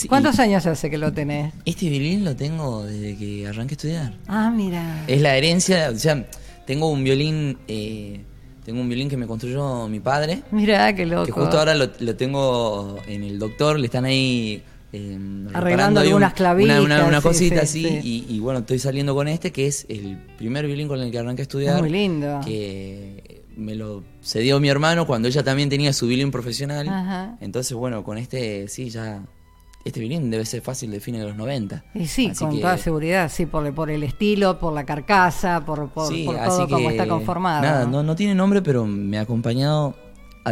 ¿Cuántos 0.07 0.39
años 0.39 0.65
hace 0.65 0.89
que 0.89 0.97
lo 0.97 1.11
tenés? 1.11 1.53
Este 1.65 1.89
violín 1.89 2.23
lo 2.23 2.35
tengo 2.35 2.83
desde 2.83 3.17
que 3.17 3.47
arranqué 3.47 3.73
a 3.73 3.75
estudiar. 3.75 4.13
Ah, 4.27 4.51
mira. 4.55 5.03
Es 5.07 5.21
la 5.21 5.35
herencia, 5.35 5.89
o 5.91 5.97
sea, 5.97 6.25
tengo 6.65 6.89
un 6.89 7.03
violín, 7.03 7.57
eh, 7.67 8.21
tengo 8.63 8.79
un 8.79 8.87
violín 8.87 9.09
que 9.09 9.17
me 9.17 9.27
construyó 9.27 9.87
mi 9.87 9.99
padre. 9.99 10.43
Mira, 10.51 10.93
qué 10.95 11.05
loco. 11.05 11.25
Que 11.25 11.31
justo 11.31 11.59
ahora 11.59 11.73
lo, 11.75 11.89
tengo 12.15 12.97
en 13.07 13.23
el 13.23 13.39
doctor, 13.39 13.79
le 13.79 13.87
están 13.87 14.05
ahí 14.05 14.63
eh, 14.93 15.17
arreglando 15.53 15.99
algunas 15.99 16.33
clavitas. 16.33 16.79
Una, 16.79 17.21
cosita 17.21 17.61
así. 17.61 17.99
Y, 18.03 18.39
bueno, 18.39 18.59
estoy 18.59 18.79
saliendo 18.79 19.15
con 19.15 19.27
este, 19.27 19.51
que 19.51 19.67
es 19.67 19.85
el 19.89 20.17
primer 20.37 20.67
violín 20.67 20.87
con 20.87 21.01
el 21.01 21.11
que 21.11 21.17
arranqué 21.17 21.41
a 21.41 21.43
estudiar. 21.43 21.81
Muy 21.81 21.89
lindo. 21.89 22.39
Que 22.45 23.20
me 23.61 23.75
lo 23.75 24.03
cedió 24.21 24.59
mi 24.59 24.69
hermano 24.69 25.05
cuando 25.05 25.27
ella 25.27 25.43
también 25.43 25.69
tenía 25.69 25.93
su 25.93 26.07
violín 26.07 26.31
profesional. 26.31 27.37
Entonces, 27.39 27.73
bueno, 27.73 28.03
con 28.03 28.17
este, 28.17 28.67
sí, 28.67 28.89
ya. 28.89 29.21
Este 29.83 29.99
violín 29.99 30.29
debe 30.29 30.45
ser 30.45 30.61
fácil 30.61 30.91
de 30.91 30.99
fines 30.99 31.21
de 31.21 31.27
los 31.27 31.35
90. 31.35 31.83
Y 31.95 32.05
sí, 32.05 32.31
con 32.37 32.59
toda 32.59 32.77
seguridad, 32.77 33.31
sí, 33.31 33.47
por, 33.47 33.73
por 33.73 33.89
el 33.89 34.03
estilo, 34.03 34.59
por 34.59 34.73
la 34.73 34.85
carcasa, 34.85 35.65
por, 35.65 35.89
por, 35.89 36.13
todo 36.13 36.67
cómo 36.69 36.91
está 36.91 37.07
conformado. 37.07 37.63
Nada, 37.63 37.85
¿no? 37.87 38.03
No, 38.03 38.15
tiene 38.15 38.35
nombre, 38.35 38.61
pero 38.61 38.85
me 38.85 39.17
ha 39.17 39.21
acompañado 39.21 39.95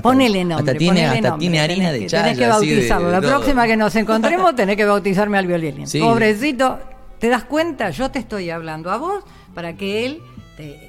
ponele 0.01 0.45
nombre. 0.45 0.71
Hasta 0.71 0.79
tiene, 0.79 1.05
hasta 1.05 1.37
tiene 1.37 1.59
harina 1.59 1.91
de 1.91 2.07
chaya. 2.07 2.23
Tenés 2.23 2.39
que 2.39 2.47
bautizarlo. 2.47 3.11
la 3.11 3.21
próxima 3.21 3.67
que 3.67 3.77
nos 3.77 3.95
encontremos 3.95 4.55
tenés 4.55 4.75
que 4.75 4.85
bautizarme 4.85 5.37
al 5.37 5.47
violín. 5.47 5.85
Pobrecito, 5.99 6.79
¿te 7.19 7.29
das 7.29 7.43
cuenta? 7.43 7.89
Yo 7.91 8.09
te 8.09 8.19
estoy 8.19 8.49
hablando 8.49 8.91
a 8.91 8.97
vos 8.97 9.23
para 9.53 9.75
que 9.75 10.05
él 10.05 10.21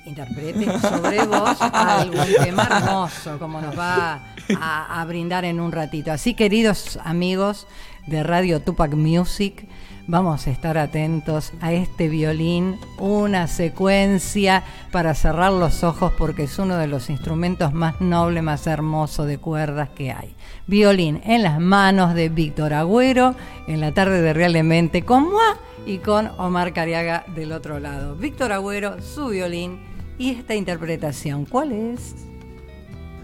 interprete 0.05 0.79
sobre 0.81 1.25
vos 1.27 1.57
algún 1.61 2.27
tema 2.43 2.69
hermoso, 2.71 3.39
como 3.39 3.61
nos 3.61 3.79
va 3.79 4.21
a, 4.61 5.05
brindar 5.07 5.45
en 5.45 5.61
un 5.61 5.73
ratito. 5.73 6.13
Así, 6.13 6.35
queridos 6.35 6.99
amigos 7.05 7.67
de 8.07 8.23
Radio 8.23 8.61
Tupac 8.61 8.93
Music, 8.95 9.67
vamos 10.07 10.47
a 10.47 10.51
estar 10.51 10.77
atentos 10.77 11.53
a 11.61 11.73
este 11.73 12.09
violín, 12.09 12.79
una 12.99 13.47
secuencia 13.47 14.65
para 14.91 15.15
cerrar 15.15 15.53
los 15.53 15.85
ojos 15.85 16.13
porque 16.19 16.45
es 16.45 16.59
uno 16.59 16.77
de 16.77 16.89
los 16.89 17.11
instrumentos 17.11 17.73
más 17.73 18.01
nobles, 18.01 18.43
más 18.43 18.67
hermosos 18.67 19.27
de 19.27 19.39
cuerdas 19.39 19.91
que 19.91 20.13
hay. 20.13 20.35
Violín 20.71 21.21
en 21.25 21.43
las 21.43 21.59
manos 21.59 22.15
de 22.15 22.29
Víctor 22.29 22.73
Agüero 22.75 23.35
en 23.67 23.81
la 23.81 23.93
tarde 23.93 24.23
de 24.23 24.33
Realmente 24.33 25.03
con 25.03 25.25
Moa 25.25 25.59
y 25.85 25.99
con 25.99 26.29
Omar 26.39 26.73
Cariaga 26.73 27.25
del 27.35 27.51
otro 27.51 27.81
lado. 27.81 28.15
Víctor 28.15 28.53
Agüero, 28.53 29.03
su 29.03 29.31
violín 29.31 29.81
y 30.17 30.31
esta 30.31 30.55
interpretación, 30.55 31.45
¿cuál 31.45 31.73
es? 31.73 32.15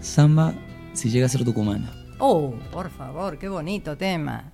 Samba, 0.01 0.55
si 0.91 1.09
llega 1.09 1.27
a 1.27 1.29
ser 1.29 1.45
tucumana. 1.45 1.93
Oh, 2.19 2.53
por 2.69 2.89
favor, 2.89 3.37
qué 3.37 3.47
bonito 3.47 3.95
tema. 3.95 4.51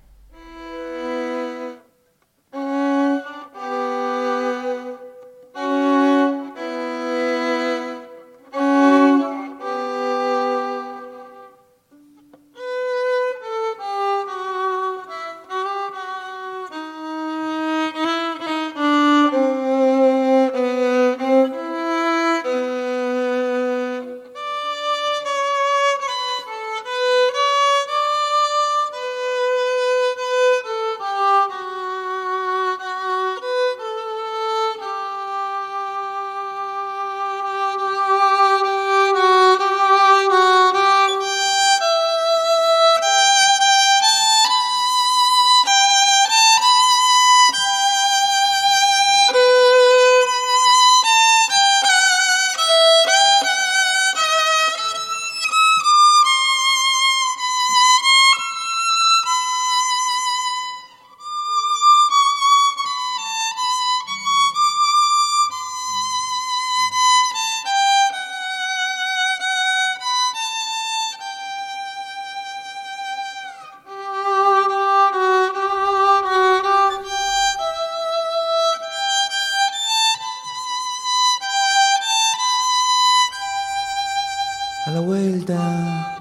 love. 85.74 86.13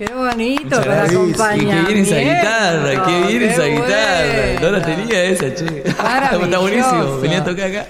Qué 0.00 0.06
bien 0.06 1.98
esa 1.98 2.16
guitarra, 2.16 3.04
qué 3.04 3.26
bien 3.28 3.42
esa 3.42 3.64
guitarra. 3.64 4.60
No 4.62 4.70
la 4.70 4.82
tenía 4.82 5.24
esa, 5.24 5.54
che. 5.54 5.82
Está 5.86 6.58
buenísimo, 6.58 7.18
venía 7.20 7.40
a 7.40 7.44
tocar 7.44 7.66
acá. 7.66 7.86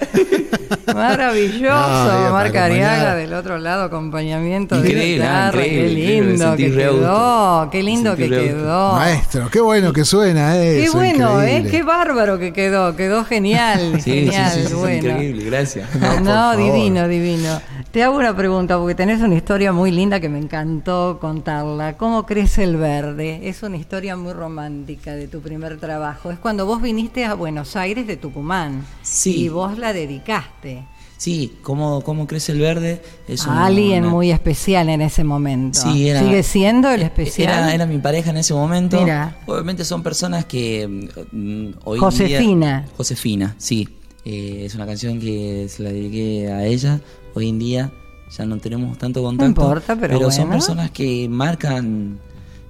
Maravilloso, 0.93 2.23
no, 2.23 2.31
Marca 2.31 2.65
Ariaga 2.65 3.15
del 3.15 3.33
otro 3.33 3.57
lado, 3.57 3.83
acompañamiento 3.83 4.75
increíble, 4.75 5.03
de 5.03 5.13
guitarra, 5.13 5.63
qué 5.63 5.87
lindo 5.87 6.55
que 6.57 6.71
quedó, 6.71 7.69
qué 7.71 7.83
lindo 7.83 8.15
que 8.17 8.29
quedó. 8.29 8.93
Maestro, 8.93 9.49
qué 9.49 9.61
bueno 9.61 9.93
que 9.93 10.03
suena 10.03 10.57
eso. 10.57 10.91
Qué 10.91 10.97
bueno, 10.97 11.41
eh, 11.41 11.65
qué 11.69 11.83
bárbaro 11.83 12.37
que 12.39 12.51
quedó, 12.51 12.95
quedó 12.95 13.23
genial, 13.23 14.01
genial, 14.01 14.67
bueno. 14.73 15.09
Increíble, 15.11 15.45
gracias. 15.45 15.87
No, 16.21 16.55
divino, 16.57 17.07
divino. 17.07 17.61
Te 17.91 18.03
hago 18.03 18.17
una 18.17 18.33
pregunta, 18.33 18.77
porque 18.77 18.95
tenés 18.95 19.19
una 19.19 19.35
historia 19.35 19.73
muy 19.73 19.91
linda 19.91 20.21
que 20.21 20.29
me 20.29 20.37
encantó 20.37 21.17
contarla. 21.19 21.97
¿Cómo 21.97 22.25
crece 22.25 22.63
el 22.63 22.77
verde? 22.77 23.49
Es 23.49 23.63
una 23.63 23.75
historia 23.75 24.15
muy 24.15 24.31
romántica 24.31 25.13
de 25.13 25.27
tu 25.27 25.41
primer 25.41 25.77
trabajo. 25.77 26.31
Es 26.31 26.39
cuando 26.39 26.65
vos 26.65 26.81
viniste 26.81 27.25
a 27.25 27.33
Buenos 27.33 27.75
Aires 27.75 28.07
de 28.07 28.15
Tucumán. 28.15 28.85
Sí. 29.01 29.41
Y 29.41 29.49
vos 29.49 29.77
la 29.77 29.91
dedicaste. 29.91 30.85
Sí, 31.17 31.57
cómo, 31.63 31.99
cómo 31.99 32.27
crece 32.27 32.53
el 32.53 32.59
verde. 32.59 33.01
Es 33.27 33.45
alguien 33.45 34.05
muy 34.07 34.31
especial 34.31 34.87
en 34.87 35.01
ese 35.01 35.25
momento. 35.25 35.81
Sí, 35.81 36.07
era, 36.07 36.21
¿Sigue 36.21 36.43
siendo 36.43 36.89
el 36.91 37.01
especial? 37.01 37.73
Era, 37.73 37.85
mi 37.85 37.97
pareja 37.97 38.29
en 38.29 38.37
ese 38.37 38.53
momento. 38.53 39.01
Mira. 39.01 39.35
Obviamente 39.45 39.83
son 39.83 40.01
personas 40.01 40.45
que 40.45 40.87
mm, 40.87 41.67
hoy 41.83 41.99
Josefina. 41.99 42.85
Josefina, 42.95 43.53
sí. 43.57 43.97
Eh, 44.23 44.63
es 44.65 44.75
una 44.75 44.85
canción 44.85 45.19
que 45.19 45.67
se 45.67 45.81
la 45.83 45.91
dediqué 45.91 46.51
a 46.51 46.63
ella 46.65 47.01
Hoy 47.33 47.49
en 47.49 47.59
día 47.59 47.91
ya 48.37 48.45
no 48.45 48.57
tenemos 48.57 48.97
tanto 48.97 49.21
contacto. 49.21 49.61
No 49.61 49.67
importa, 49.67 49.95
pero, 49.95 50.31
son 50.31 50.49
personas 50.49 50.91
que 50.91 51.27
marcan 51.29 52.19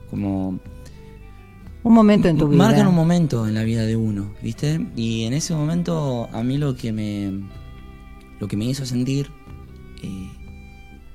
como 0.10 0.60
un 1.84 1.94
momento 1.94 2.28
en 2.28 2.38
tu 2.38 2.48
vida. 2.48 2.64
Marcan 2.64 2.88
un 2.88 2.96
momento 2.96 3.48
en 3.48 3.56
la 3.56 3.64
vida 3.64 3.84
de 3.84 3.96
uno, 3.96 4.34
¿viste? 4.42 4.88
Y 4.96 5.24
en 5.24 5.34
ese 5.34 5.54
momento 5.54 6.30
a 6.32 6.44
mí 6.44 6.58
lo 6.58 6.76
que 6.76 6.92
me 6.92 7.32
lo 8.40 8.48
que 8.48 8.58
me 8.58 8.66
hizo 8.66 8.86
sentir 8.86 9.30
eh, 10.04 10.30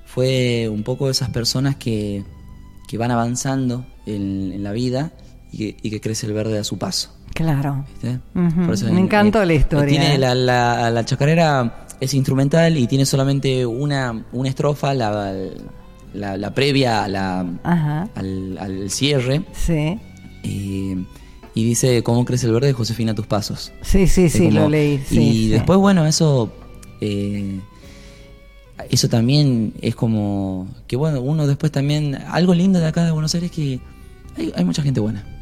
fue 0.05 0.69
un 0.69 0.83
poco 0.83 1.11
esas 1.11 1.29
personas 1.31 1.77
que, 1.77 2.25
que 2.89 2.99
van 2.99 3.11
avanzando 3.11 3.85
en, 4.07 4.63
la 4.63 4.73
vida 4.73 5.13
y 5.53 5.73
que, 5.75 6.01
crece 6.01 6.27
el 6.27 6.33
verde 6.33 6.59
a 6.59 6.65
su 6.65 6.79
paso. 6.79 7.11
Claro. 7.35 7.85
me 8.03 9.01
encantó 9.01 9.45
la 9.45 9.55
historia. 9.55 10.01
Tiene 10.01 10.19
la, 10.19 10.35
la, 10.35 10.91
la 10.91 11.05
chacarera 11.05 11.86
es 12.01 12.15
instrumental 12.15 12.77
y 12.77 12.87
tiene 12.87 13.07
solamente 13.07 13.67
una, 13.67 14.25
una 14.33 14.49
estrofa, 14.49 14.95
la, 14.95 15.35
la, 16.15 16.55
previa 16.55 17.05
a 17.05 17.09
la, 17.09 17.47
al, 18.15 18.91
cierre. 18.91 19.43
Sí. 19.53 19.99
Eh, 20.43 21.05
y 21.55 21.65
dice, 21.65 22.03
¿cómo 22.03 22.25
crece 22.25 22.47
el 22.47 22.53
verde? 22.53 22.73
Josefina, 22.73 23.15
tus 23.15 23.27
pasos. 23.27 23.73
Sí, 23.83 24.07
sí, 24.07 24.29
sí, 24.29 24.51
lo 24.51 24.69
leí. 24.69 25.03
y 25.11 25.49
después, 25.49 25.79
bueno, 25.79 26.07
eso... 26.07 26.53
Eh, 27.01 27.61
eso 28.91 29.09
también 29.09 29.73
es 29.81 29.95
como 29.95 30.69
que 30.87 30.97
bueno 30.97 31.23
uno 31.23 31.47
después 31.47 31.73
también 31.73 32.15
algo 32.29 32.53
lindo 32.53 32.79
de 32.79 32.87
acá 32.87 33.05
de 33.05 33.11
Buenos 33.11 33.35
Aires 33.35 33.51
es 33.51 33.57
que 33.57 33.81
hay, 34.37 34.53
hay 34.55 34.65
mucha 34.67 34.83
gente 34.83 35.01
buena 35.01 35.36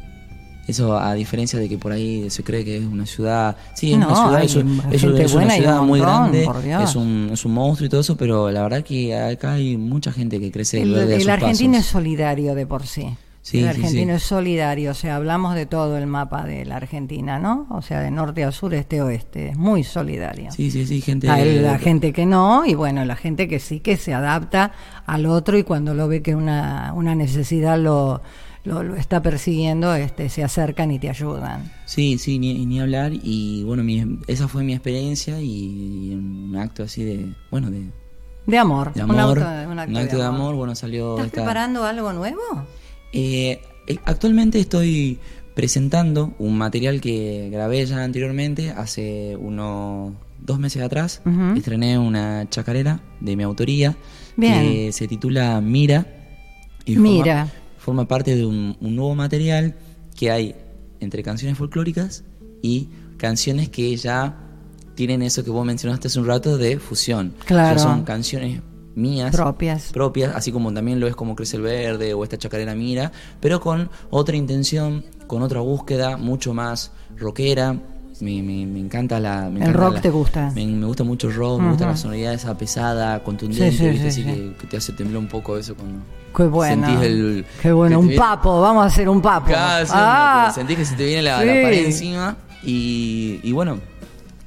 eso 0.67 0.97
a 0.97 1.13
diferencia 1.13 1.59
de 1.59 1.69
que 1.69 1.77
por 1.77 1.91
ahí 1.91 2.29
se 2.29 2.43
cree 2.43 2.63
que 2.65 2.77
es 2.77 2.85
una 2.85 3.05
ciudad... 3.05 3.55
Sí, 3.73 3.91
es 3.91 3.97
una 3.97 4.15
ciudad, 4.15 4.43
es, 4.43 5.03
una 5.33 5.49
ciudad 5.51 5.81
muy 5.81 5.99
grande, 5.99 6.47
es 6.83 6.95
un, 6.95 7.29
es 7.31 7.45
un 7.45 7.53
monstruo 7.53 7.87
y 7.87 7.89
todo 7.89 8.01
eso, 8.01 8.15
pero 8.15 8.51
la 8.51 8.63
verdad 8.63 8.83
que 8.83 9.15
acá 9.15 9.53
hay 9.53 9.77
mucha 9.77 10.11
gente 10.11 10.39
que 10.39 10.51
crece 10.51 10.81
el, 10.81 10.95
el 10.95 11.29
argentino 11.29 11.77
es 11.77 11.85
solidario 11.85 12.55
de 12.55 12.65
por 12.65 12.85
sí. 12.85 13.15
El 13.53 13.67
argentino 13.67 14.13
es 14.13 14.23
solidario, 14.23 14.91
o 14.91 14.93
sea, 14.93 15.17
hablamos 15.17 15.55
de 15.55 15.65
todo 15.65 15.97
el 15.97 16.07
mapa 16.07 16.45
de 16.45 16.65
la 16.65 16.77
Argentina, 16.77 17.37
¿no? 17.37 17.67
O 17.69 17.81
sea, 17.81 17.99
de 18.01 18.09
norte 18.09 18.43
a 18.43 18.51
sur, 18.51 18.73
este 18.73 18.99
a 18.99 19.05
oeste, 19.05 19.49
es 19.49 19.57
muy 19.57 19.83
solidario. 19.83 20.51
Sí, 20.51 20.71
sí, 20.71 20.85
sí, 20.87 21.01
gente... 21.01 21.27
La, 21.27 21.77
gente 21.77 22.11
que 22.11 22.25
no, 22.25 22.65
y 22.65 22.73
bueno, 22.73 23.05
la 23.05 23.15
gente 23.15 23.47
que 23.47 23.59
sí 23.59 23.79
que 23.79 23.97
se 23.97 24.13
adapta 24.13 24.71
al 25.05 25.27
otro 25.27 25.57
y 25.57 25.63
cuando 25.63 25.93
lo 25.93 26.07
ve 26.07 26.21
que 26.21 26.35
una, 26.35 26.91
una 26.95 27.13
necesidad 27.13 27.77
lo, 27.77 28.21
lo, 28.63 28.95
está 28.95 29.21
persiguiendo, 29.21 29.93
este, 29.93 30.29
se 30.29 30.43
acercan 30.43 30.89
y 30.91 30.99
te 30.99 31.09
ayudan. 31.09 31.71
Sí, 31.85 32.17
sí, 32.17 32.39
ni, 32.39 32.65
ni 32.65 32.79
hablar. 32.79 33.11
Y 33.13 33.63
bueno, 33.63 33.83
mi, 33.83 34.19
esa 34.27 34.47
fue 34.47 34.63
mi 34.63 34.73
experiencia 34.73 35.39
y, 35.39 36.13
un 36.15 36.55
acto 36.57 36.83
así 36.83 37.03
de, 37.03 37.33
bueno, 37.51 37.69
de... 37.69 37.91
De 38.47 38.57
amor. 38.57 38.93
De 38.93 39.01
amor. 39.01 39.15
Un 39.15 39.19
acto, 39.79 40.17
de, 40.17 40.23
amor. 40.23 40.55
bueno, 40.55 40.75
salió... 40.75 41.17
¿Estás 41.17 41.31
preparando 41.31 41.83
algo 41.83 42.13
nuevo? 42.13 42.65
Eh, 43.15 43.61
eh, 43.87 43.97
actualmente 44.03 44.59
estoy 44.59 45.19
presentando 45.55 46.35
un 46.37 46.57
material 46.57 46.99
que 46.99 47.49
grabé 47.49 47.85
ya 47.85 48.03
anteriormente, 48.03 48.71
hace 48.71 49.37
unos 49.37 50.13
dos 50.39 50.59
meses 50.59 50.83
atrás. 50.83 51.21
Estrené 51.55 51.97
una 51.97 52.49
chacarera 52.49 52.99
de 53.21 53.35
mi 53.37 53.43
autoría 53.43 53.95
que 54.37 54.91
se 54.91 55.07
titula 55.07 55.61
Mira. 55.61 56.05
Y 56.85 56.97
Mira. 56.97 57.49
Forma, 57.77 58.07
parte 58.07 58.35
de 58.35 58.45
un, 58.45 58.75
nuevo 58.81 59.15
material 59.15 59.75
que 60.15 60.29
hay 60.29 60.55
entre 60.99 61.23
canciones 61.23 61.57
folclóricas 61.57 62.23
y 62.61 62.89
canciones 63.17 63.69
que 63.69 63.95
ya 63.95 64.37
tienen 64.95 65.21
eso 65.21 65.43
que 65.43 65.51
vos 65.51 65.65
mencionaste 65.65 66.07
hace 66.07 66.19
un 66.19 66.27
rato 66.27 66.57
de 66.57 66.79
fusión. 66.79 67.33
Claro. 67.45 67.79
son 67.79 68.03
canciones 68.03 68.61
mías. 68.95 69.35
Propias. 69.35 69.91
Propias, 69.91 70.35
así 70.35 70.51
como 70.51 70.73
también 70.73 70.99
lo 70.99 71.07
es 71.07 71.15
como 71.15 71.35
Crece 71.35 71.57
el 71.57 71.63
Verde 71.63 72.13
o 72.13 72.23
esta 72.23 72.37
chacarera 72.37 72.75
Mira, 72.75 73.11
pero 73.39 73.59
con 73.59 73.89
otra 74.09 74.35
intención, 74.35 75.05
con 75.27 75.41
otra 75.41 75.59
búsqueda 75.59 76.17
mucho 76.17 76.53
más 76.53 76.91
rockera. 77.17 77.75
Me, 78.21 78.41
me, 78.41 78.79
encanta 78.79 79.19
la. 79.19 79.47
el 79.47 79.73
rock 79.73 79.99
te 79.99 80.09
gusta. 80.09 80.49
Me, 80.55 80.85
gusta 80.85 81.03
mucho 81.03 81.27
el 81.27 81.35
rock, 81.35 81.59
me 81.59 81.69
gusta 81.71 81.85
la 81.85 81.97
sonoridad 81.97 82.33
esa 82.33 82.57
pesada, 82.57 83.21
contundente, 83.21 84.07
así 84.07 84.23
que, 84.23 84.67
te 84.67 84.77
hace 84.77 84.93
temblar 84.93 85.19
un 85.19 85.27
poco 85.27 85.57
eso 85.57 85.75
cuando. 85.75 85.99
Qué 86.33 86.43
bueno. 86.43 86.87
Sentís 86.87 87.05
el. 87.05 87.45
Qué 87.61 87.73
bueno, 87.73 87.99
un 87.99 88.15
papo, 88.15 88.61
vamos 88.61 88.83
a 88.83 88.87
hacer 88.87 89.09
un 89.09 89.21
papo. 89.21 89.51
ah. 89.53 90.49
sentís 90.55 90.77
que 90.77 90.85
se 90.85 90.95
te 90.95 91.05
viene 91.05 91.23
la, 91.23 91.43
la 91.43 91.61
pared 91.61 91.85
encima. 91.85 92.37
Y, 92.63 93.41
y 93.43 93.51
bueno, 93.51 93.79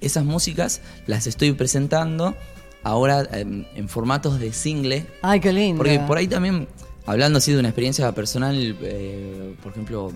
esas 0.01 0.25
músicas 0.25 0.81
las 1.07 1.27
estoy 1.27 1.53
presentando 1.53 2.35
ahora 2.83 3.27
en, 3.33 3.89
formatos 3.89 4.39
de 4.39 4.53
single. 4.53 5.07
Ay, 5.23 5.41
qué 5.41 5.53
lindo. 5.53 5.79
Porque 5.79 5.99
por 6.01 6.19
ahí 6.19 6.29
también, 6.29 6.69
hablando 7.07 7.39
así 7.39 7.53
de 7.53 7.59
una 7.59 7.69
experiencia 7.69 8.11
personal, 8.13 8.77
eh, 8.83 9.55
por 9.63 9.73
ejemplo, 9.73 10.13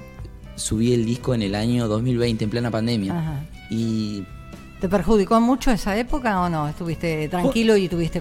subí 0.55 0.93
el 0.93 1.05
disco 1.05 1.35
en 1.35 1.43
el 1.43 1.55
año 1.55 1.89
2020, 1.89 2.45
en 2.45 2.51
plena 2.51 2.71
pandemia. 2.71 3.19
Ajá. 3.19 3.41
Y. 3.71 4.25
¿Te 4.81 4.89
perjudicó 4.89 5.41
mucho 5.41 5.71
esa 5.71 5.97
época 5.97 6.41
o 6.41 6.49
no? 6.49 6.69
¿Estuviste 6.69 7.29
tranquilo 7.29 7.77
y 7.77 7.85
estuviste 7.85 8.21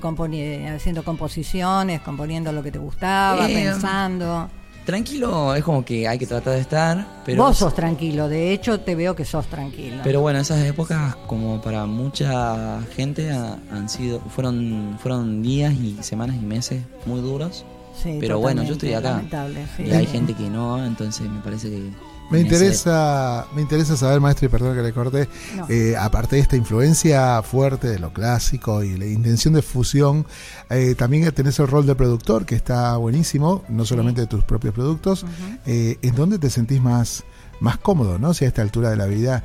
haciendo 0.67 1.03
composiciones, 1.03 2.01
componiendo 2.01 2.51
lo 2.51 2.61
que 2.61 2.71
te 2.71 2.77
gustaba, 2.77 3.49
eh, 3.49 3.53
pensando? 3.53 4.47
Tranquilo 4.91 5.55
es 5.55 5.63
como 5.63 5.85
que 5.85 6.05
hay 6.05 6.19
que 6.19 6.27
tratar 6.27 6.55
de 6.55 6.59
estar, 6.59 7.21
pero... 7.25 7.43
Vos 7.43 7.59
sos 7.59 7.73
tranquilo, 7.73 8.27
de 8.27 8.51
hecho 8.51 8.81
te 8.81 8.93
veo 8.93 9.15
que 9.15 9.23
sos 9.23 9.47
tranquilo. 9.47 10.01
Pero 10.03 10.19
bueno, 10.19 10.39
esas 10.39 10.65
épocas 10.65 11.15
como 11.27 11.61
para 11.61 11.85
mucha 11.85 12.81
gente 12.93 13.31
han 13.31 13.87
sido, 13.87 14.19
fueron, 14.19 14.97
fueron 15.01 15.41
días 15.41 15.73
y 15.75 15.95
semanas 16.01 16.35
y 16.35 16.45
meses 16.45 16.83
muy 17.05 17.21
duros. 17.21 17.63
Sí, 18.03 18.17
pero 18.19 18.39
bueno, 18.39 18.63
yo 18.63 18.73
estoy 18.73 18.91
acá. 18.93 19.23
Y 19.79 19.91
hay 19.91 20.07
gente 20.07 20.33
que 20.33 20.49
no, 20.49 20.85
entonces 20.85 21.29
me 21.29 21.39
parece 21.39 21.69
que 21.69 21.89
me 22.31 22.39
interesa, 22.39 23.45
me 23.55 23.61
interesa 23.61 23.97
saber, 23.97 24.19
maestro, 24.19 24.47
y 24.47 24.49
perdón 24.49 24.75
que 24.75 24.81
le 24.81 24.93
corte, 24.93 25.27
eh, 25.69 25.95
aparte 25.99 26.37
de 26.37 26.41
esta 26.41 26.55
influencia 26.55 27.41
fuerte 27.41 27.87
de 27.87 27.99
lo 27.99 28.13
clásico 28.13 28.83
y 28.83 28.97
la 28.97 29.05
intención 29.05 29.53
de 29.53 29.61
fusión, 29.61 30.25
eh, 30.69 30.95
también 30.95 31.29
tenés 31.31 31.59
el 31.59 31.67
rol 31.67 31.85
de 31.85 31.95
productor, 31.95 32.45
que 32.45 32.55
está 32.55 32.95
buenísimo, 32.97 33.63
no 33.69 33.85
solamente 33.85 34.21
de 34.21 34.27
tus 34.27 34.43
propios 34.43 34.73
productos. 34.73 35.25
Eh, 35.65 35.97
¿En 36.01 36.15
dónde 36.15 36.39
te 36.39 36.49
sentís 36.49 36.81
más, 36.81 37.23
más 37.59 37.77
cómodo, 37.77 38.17
no? 38.17 38.33
Si 38.33 38.45
a 38.45 38.47
esta 38.47 38.61
altura 38.61 38.89
de 38.89 38.97
la 38.97 39.05
vida, 39.05 39.43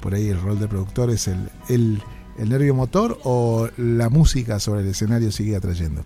por 0.00 0.14
ahí 0.14 0.28
el 0.28 0.40
rol 0.40 0.58
de 0.58 0.68
productor 0.68 1.10
es 1.10 1.28
el, 1.28 1.50
el, 1.68 2.02
el 2.38 2.48
nervio 2.48 2.74
motor 2.74 3.18
o 3.24 3.68
la 3.76 4.08
música 4.08 4.58
sobre 4.60 4.82
el 4.82 4.88
escenario 4.88 5.30
sigue 5.32 5.56
atrayendo. 5.56 6.02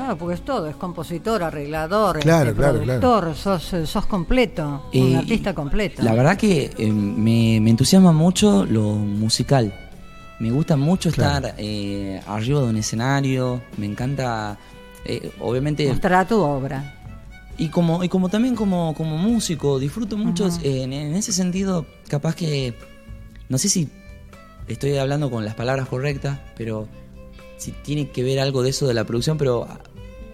Claro, 0.00 0.16
porque 0.16 0.34
es 0.34 0.40
todo, 0.46 0.66
es 0.66 0.76
compositor, 0.76 1.42
arreglador, 1.42 2.20
claro, 2.20 2.52
este, 2.52 2.62
productor, 2.62 3.34
Sos, 3.36 3.74
eh, 3.74 3.86
sos 3.86 4.06
completo, 4.06 4.88
un 4.94 5.14
artista 5.14 5.54
completo. 5.54 6.02
La 6.02 6.14
verdad 6.14 6.38
que 6.38 6.70
eh, 6.78 6.90
me, 6.90 7.56
entusiasma 7.56 8.10
mucho 8.10 8.64
lo 8.64 8.94
musical. 8.94 9.74
Me 10.38 10.50
gusta 10.50 10.78
mucho 10.78 11.10
estar 11.10 11.54
eh, 11.58 12.18
arriba 12.26 12.62
de 12.62 12.66
un 12.68 12.78
escenario, 12.78 13.60
me 13.76 13.84
encanta, 13.84 14.56
obviamente... 15.38 15.86
Mostrar 15.86 16.26
tu 16.26 16.40
obra. 16.40 16.94
Y 17.58 17.68
como, 17.68 18.02
y 18.02 18.08
como 18.08 18.30
también 18.30 18.56
como, 18.56 18.94
como 18.94 19.18
músico, 19.18 19.78
disfruto 19.78 20.16
mucho 20.16 20.48
en, 20.62 20.94
en 20.94 21.14
ese 21.14 21.30
sentido, 21.30 21.84
capaz 22.08 22.34
que, 22.34 22.72
no 23.50 23.58
sé 23.58 23.68
si 23.68 23.90
estoy 24.66 24.96
hablando 24.96 25.30
con 25.30 25.44
las 25.44 25.54
palabras 25.56 25.88
correctas, 25.88 26.38
pero 26.56 26.88
si 27.60 27.72
tiene 27.72 28.08
que 28.08 28.22
ver 28.22 28.40
algo 28.40 28.62
de 28.62 28.70
eso 28.70 28.88
de 28.88 28.94
la 28.94 29.04
producción, 29.04 29.36
pero 29.36 29.68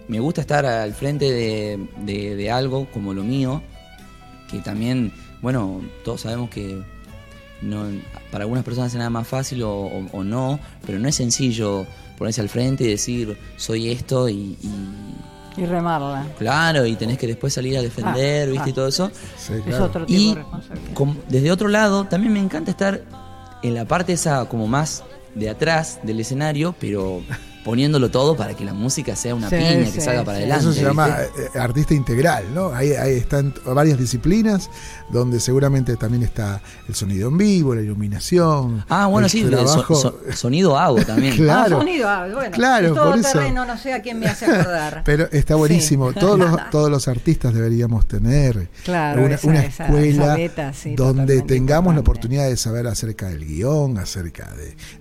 me 0.07 0.19
gusta 0.19 0.41
estar 0.41 0.65
al 0.65 0.93
frente 0.93 1.31
de, 1.31 2.51
algo 2.51 2.87
como 2.91 3.13
lo 3.13 3.23
mío, 3.23 3.61
que 4.49 4.59
también, 4.59 5.11
bueno, 5.41 5.81
todos 6.03 6.21
sabemos 6.21 6.49
que 6.49 6.81
no, 7.61 7.85
para 8.31 8.43
algunas 8.43 8.63
personas 8.63 8.91
es 8.93 8.97
nada 8.97 9.09
más 9.09 9.27
fácil 9.27 9.63
o, 9.63 10.23
no, 10.23 10.59
pero 10.85 10.99
no 10.99 11.07
es 11.07 11.15
sencillo 11.15 11.85
ponerse 12.17 12.41
al 12.41 12.49
frente 12.49 12.83
y 12.85 12.87
decir 12.87 13.37
soy 13.57 13.89
esto 13.89 14.29
y, 14.29 14.57
y, 15.57 15.65
remarla. 15.65 16.25
Claro, 16.37 16.85
y 16.85 16.95
tenés 16.95 17.17
que 17.17 17.27
después 17.27 17.53
salir 17.53 17.77
a 17.77 17.81
defender, 17.81 18.49
ah, 18.49 18.51
¿viste? 18.51 18.69
Y 18.69 18.71
ah. 18.71 18.75
todo 18.75 18.87
eso. 18.87 19.11
Es 19.67 19.75
otro 19.75 20.05
tipo 20.05 20.19
y 20.19 20.29
de 20.29 20.35
responsabilidad. 20.35 21.23
desde 21.27 21.51
otro 21.51 21.67
lado, 21.67 22.05
también 22.05 22.33
me 22.33 22.39
encanta 22.39 22.71
estar 22.71 23.01
en 23.63 23.73
la 23.73 23.85
parte 23.85 24.13
esa 24.13 24.45
como 24.45 24.67
más 24.67 25.03
de 25.35 25.49
atrás 25.49 25.99
del 26.03 26.19
escenario, 26.19 26.75
pero 26.79 27.21
poniéndolo 27.67 28.09
todo 28.09 28.37
para 28.37 28.53
que 28.53 28.63
la 28.63 28.73
música 28.73 29.13
sea 29.17 29.35
una 29.35 29.49
piña 29.49 29.91
que 29.91 29.99
salga 29.99 30.23
para 30.23 30.37
adelante. 30.37 30.63
Eso 30.63 30.73
se 30.73 30.83
llama 30.83 31.17
eh, 31.19 31.59
artista 31.59 31.93
integral, 31.93 32.45
¿no? 32.55 32.73
Ahí, 32.73 32.91
están 32.91 33.53
varias 33.65 33.99
disciplinas, 33.99 34.69
donde 35.09 35.41
seguramente 35.41 35.97
también 35.97 36.23
está 36.23 36.61
el 36.87 36.95
sonido 36.95 37.27
en 37.27 37.37
vivo, 37.37 37.75
la 37.75 37.81
iluminación. 37.81 38.85
Ah, 38.87 39.07
bueno, 39.07 39.27
sí, 39.27 39.41
el 39.41 40.33
sonido 40.33 40.77
hago 40.77 41.03
también. 41.03 41.35
claro. 41.35 41.75
Ah, 41.75 41.79
sonido 41.79 42.07
hago, 42.07 42.35
bueno. 42.35 42.51
Claro, 42.51 42.93
todo 42.93 43.11
por 43.11 43.21
terreno, 43.21 43.65
no 43.65 43.77
sé 43.77 43.93
a 43.93 44.01
quién 44.01 44.17
me 44.17 44.27
hace 44.27 44.45
acordar. 44.45 45.01
Pero 45.05 45.27
está 45.33 45.55
buenísimo. 45.55 46.13
Todos, 46.17 46.39
los, 46.39 46.69
todos 46.71 46.89
los 46.89 47.09
artistas 47.09 47.53
deberíamos 47.53 48.07
tener 48.07 48.69
una, 49.43 49.59
escuela 49.59 50.37
donde 50.95 51.41
tengamos 51.41 51.93
la 51.93 51.99
oportunidad 51.99 52.47
de 52.47 52.55
saber 52.55 52.87
acerca 52.87 53.27
del 53.27 53.45
guion, 53.45 53.97
acerca 53.97 54.49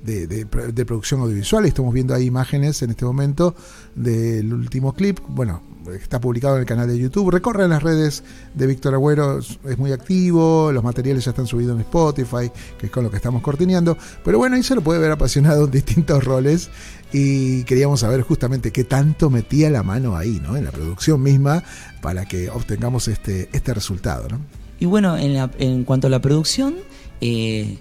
de, 0.03 0.27
de, 0.27 0.45
de 0.45 0.85
producción 0.85 1.21
audiovisual. 1.21 1.65
Estamos 1.65 1.95
viendo 1.95 2.13
ahí 2.13 2.27
imágenes 2.27 2.56
en 2.65 2.91
este 2.91 3.05
momento 3.05 3.55
del 3.95 4.53
último 4.53 4.93
clip. 4.93 5.21
Bueno, 5.29 5.63
está 5.95 6.21
publicado 6.21 6.57
en 6.57 6.63
el 6.63 6.67
canal 6.67 6.89
de 6.89 6.99
YouTube. 6.99 7.31
Recorre 7.31 7.69
las 7.69 7.83
redes 7.83 8.25
de 8.55 8.67
Víctor 8.67 8.95
Agüero, 8.95 9.39
es 9.39 9.79
muy 9.79 9.93
activo, 9.93 10.73
los 10.73 10.83
materiales 10.83 11.25
ya 11.25 11.31
están 11.31 11.47
subidos 11.47 11.75
en 11.75 11.83
Spotify, 11.83 12.51
que 12.79 12.87
es 12.87 12.93
con 12.93 13.05
lo 13.05 13.11
que 13.11 13.17
estamos 13.17 13.43
cortineando. 13.43 13.97
Pero 14.25 14.39
bueno, 14.39 14.57
ahí 14.57 14.63
se 14.63 14.75
lo 14.75 14.81
puede 14.81 14.99
ver 15.01 15.13
apasionado 15.13 15.65
en 15.65 15.71
distintos 15.71 16.25
roles 16.25 16.71
y 17.13 17.65
queríamos 17.65 18.01
saber 18.01 18.23
justamente 18.23 18.73
qué 18.73 18.85
tanto 18.85 19.31
metía 19.31 19.71
la 19.71 19.83
mano 19.83 20.17
ahí, 20.17 20.41
¿no? 20.43 20.57
En 20.57 20.65
la 20.65 20.73
producción 20.73 21.23
misma 21.23 21.63
para 22.01 22.25
que 22.27 22.51
obtengamos 22.51 23.09
este, 23.09 23.49
este 23.53 23.75
resultado, 23.75 24.29
¿no? 24.29 24.41
Y 24.79 24.87
bueno, 24.87 25.17
en, 25.17 25.51
en 25.59 25.85
cuanto 25.85 26.09
a 26.09 26.11
la 26.11 26.21
producción, 26.21 26.75
eh, 27.21 27.79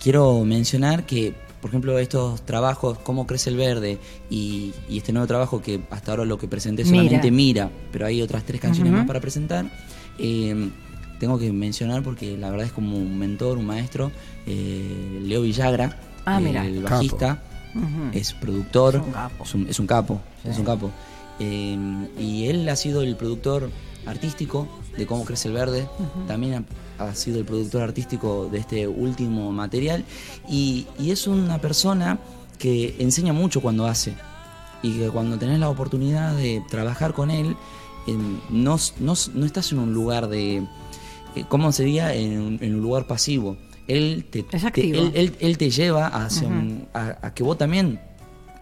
quiero 0.00 0.44
mencionar 0.44 1.04
que 1.04 1.34
por 1.60 1.70
ejemplo, 1.70 1.98
estos 1.98 2.42
trabajos, 2.42 2.98
Cómo 2.98 3.26
crece 3.26 3.50
el 3.50 3.56
verde, 3.56 3.98
y, 4.30 4.72
este 4.90 5.12
nuevo 5.12 5.26
trabajo 5.26 5.60
que 5.62 5.80
hasta 5.90 6.12
ahora 6.12 6.24
lo 6.24 6.38
que 6.38 6.48
presenté 6.48 6.84
solamente 6.84 7.30
Mira, 7.30 7.70
pero 7.92 8.06
hay 8.06 8.22
otras 8.22 8.44
tres 8.44 8.60
canciones 8.60 8.92
más 8.92 9.06
para 9.06 9.20
presentar. 9.20 9.66
Eh, 10.18 10.70
tengo 11.18 11.38
que 11.38 11.52
mencionar 11.52 12.02
porque 12.02 12.36
la 12.36 12.50
verdad 12.50 12.66
es 12.66 12.72
como 12.72 12.96
un 12.96 13.18
mentor, 13.18 13.58
un 13.58 13.66
maestro, 13.66 14.12
eh, 14.46 15.20
Leo 15.24 15.42
Villagra, 15.42 15.98
ah, 16.24 16.40
el 16.40 16.82
bajista, 16.82 17.42
es 18.12 18.32
productor, 18.34 19.02
es 19.42 19.54
un, 19.54 19.68
es 19.68 19.78
un 19.80 19.86
capo, 19.86 20.20
es 20.44 20.58
un 20.58 20.64
capo. 20.64 20.90
Eh, 21.40 21.76
y 22.18 22.46
él 22.46 22.68
ha 22.68 22.76
sido 22.76 23.02
el 23.02 23.16
productor 23.16 23.70
artístico 24.06 24.68
de 24.96 25.06
Cómo 25.06 25.24
Crece 25.24 25.48
el 25.48 25.54
Verde, 25.54 25.88
también 26.26 26.66
ha, 26.98 27.14
sido 27.14 27.38
el 27.38 27.44
productor 27.44 27.82
artístico 27.82 28.48
de 28.50 28.58
este 28.58 28.86
último 28.86 29.52
material 29.52 30.04
y, 30.48 30.86
es 30.98 31.26
una 31.26 31.58
persona 31.58 32.18
que 32.58 32.96
enseña 32.98 33.32
mucho 33.32 33.60
cuando 33.60 33.86
hace 33.86 34.14
y 34.82 34.98
que 34.98 35.08
cuando 35.10 35.38
tenés 35.38 35.58
la 35.58 35.68
oportunidad 35.68 36.36
de 36.36 36.62
trabajar 36.68 37.12
con 37.14 37.30
él, 37.30 37.56
em, 38.06 38.38
no, 38.50 38.76
no, 39.00 39.12
estás 39.44 39.72
en 39.72 39.78
un 39.78 39.92
lugar 39.94 40.28
de, 40.28 40.58
eh, 41.34 41.44
¿cómo 41.48 41.72
sería? 41.72 42.14
En, 42.14 42.58
en 42.60 42.74
un 42.74 42.82
lugar 42.82 43.06
pasivo. 43.06 43.56
Él 43.88 44.26
te, 44.30 44.44
él, 45.40 45.58
te 45.58 45.70
lleva 45.70 46.08
hacia 46.08 46.48
a, 46.92 47.32
que 47.32 47.42
vos 47.42 47.56
también 47.56 47.98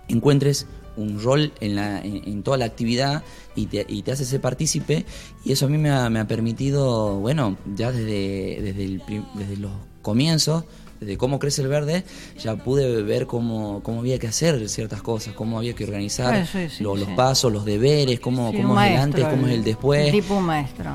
encuentres 0.07 0.68
un 0.97 1.23
rol 1.23 1.53
en, 1.61 1.77
la, 1.77 2.01
en, 2.01 2.43
toda 2.43 2.57
la 2.57 2.65
actividad 2.65 3.23
y 3.55 3.67
te, 3.67 3.85
y 3.89 4.03
te, 4.03 4.13
hace 4.13 4.25
ser 4.25 4.41
partícipe 4.41 5.05
y 5.45 5.53
eso 5.53 5.67
a 5.67 5.69
mí 5.69 5.79
me 5.79 5.91
ha, 5.91 6.09
me 6.11 6.21
ha 6.21 6.27
permitido, 6.27 7.19
bueno, 7.19 7.57
ya 7.75 7.93
desde, 7.93 8.61
desde, 8.63 8.85
el, 8.85 9.03
desde 9.35 9.57
los 9.57 9.73
comienzos, 10.03 10.65
desde 11.01 11.19
cómo 11.19 11.39
crece 11.39 11.63
el 11.63 11.69
verde, 11.69 12.05
ya 12.39 12.57
pude 12.57 13.03
ver 13.03 13.27
cómo, 13.27 13.83
cómo 13.83 14.01
había 14.01 14.19
que 14.19 14.29
hacer 14.29 14.69
ciertas 14.69 15.03
cosas, 15.03 15.35
cómo 15.35 15.59
había 15.59 15.75
que 15.75 15.85
organizar 15.85 16.47
los 16.81 17.09
pasos, 17.11 17.53
los 17.53 17.65
deberes, 17.65 18.21
cómo, 18.21 18.53
cómo 18.53 18.81
es 18.81 18.91
el 18.91 18.97
antes, 18.97 19.25
cómo 19.27 19.47
es 19.47 19.55
el 19.55 19.65
después. 19.65 20.11
tipo 20.13 20.41
maestro. 20.41 20.91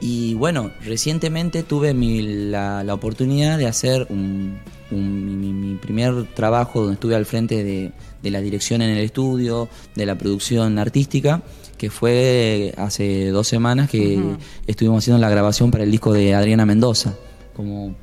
Y 0.00 0.34
bueno, 0.34 0.70
recientemente 0.82 1.62
tuve 1.62 1.92
la, 1.92 2.84
oportunidad 2.92 3.58
de 3.58 3.66
hacer 3.66 4.06
un, 4.08 4.58
mi, 4.90 5.76
primer 5.80 6.26
trabajo 6.34 6.80
donde 6.80 6.94
estuve 6.94 7.14
al 7.14 7.26
frente 7.26 7.64
de, 7.64 7.92
la 8.30 8.40
dirección 8.40 8.82
en 8.82 8.90
el 8.90 8.98
estudio, 8.98 9.68
de 9.94 10.06
la 10.06 10.16
producción 10.16 10.78
artística, 10.78 11.42
que 11.78 11.90
fue 11.90 12.74
hace 12.76 13.28
dos 13.28 13.48
semanas 13.48 13.88
que 13.88 14.18
estuvimos 14.66 15.04
haciendo 15.04 15.20
la 15.20 15.30
grabación 15.30 15.70
para 15.70 15.84
el 15.84 15.90
disco 15.90 16.12
de 16.12 16.34
Adriana 16.34 16.66
Mendoza, 16.66 17.14
como, 17.54 17.94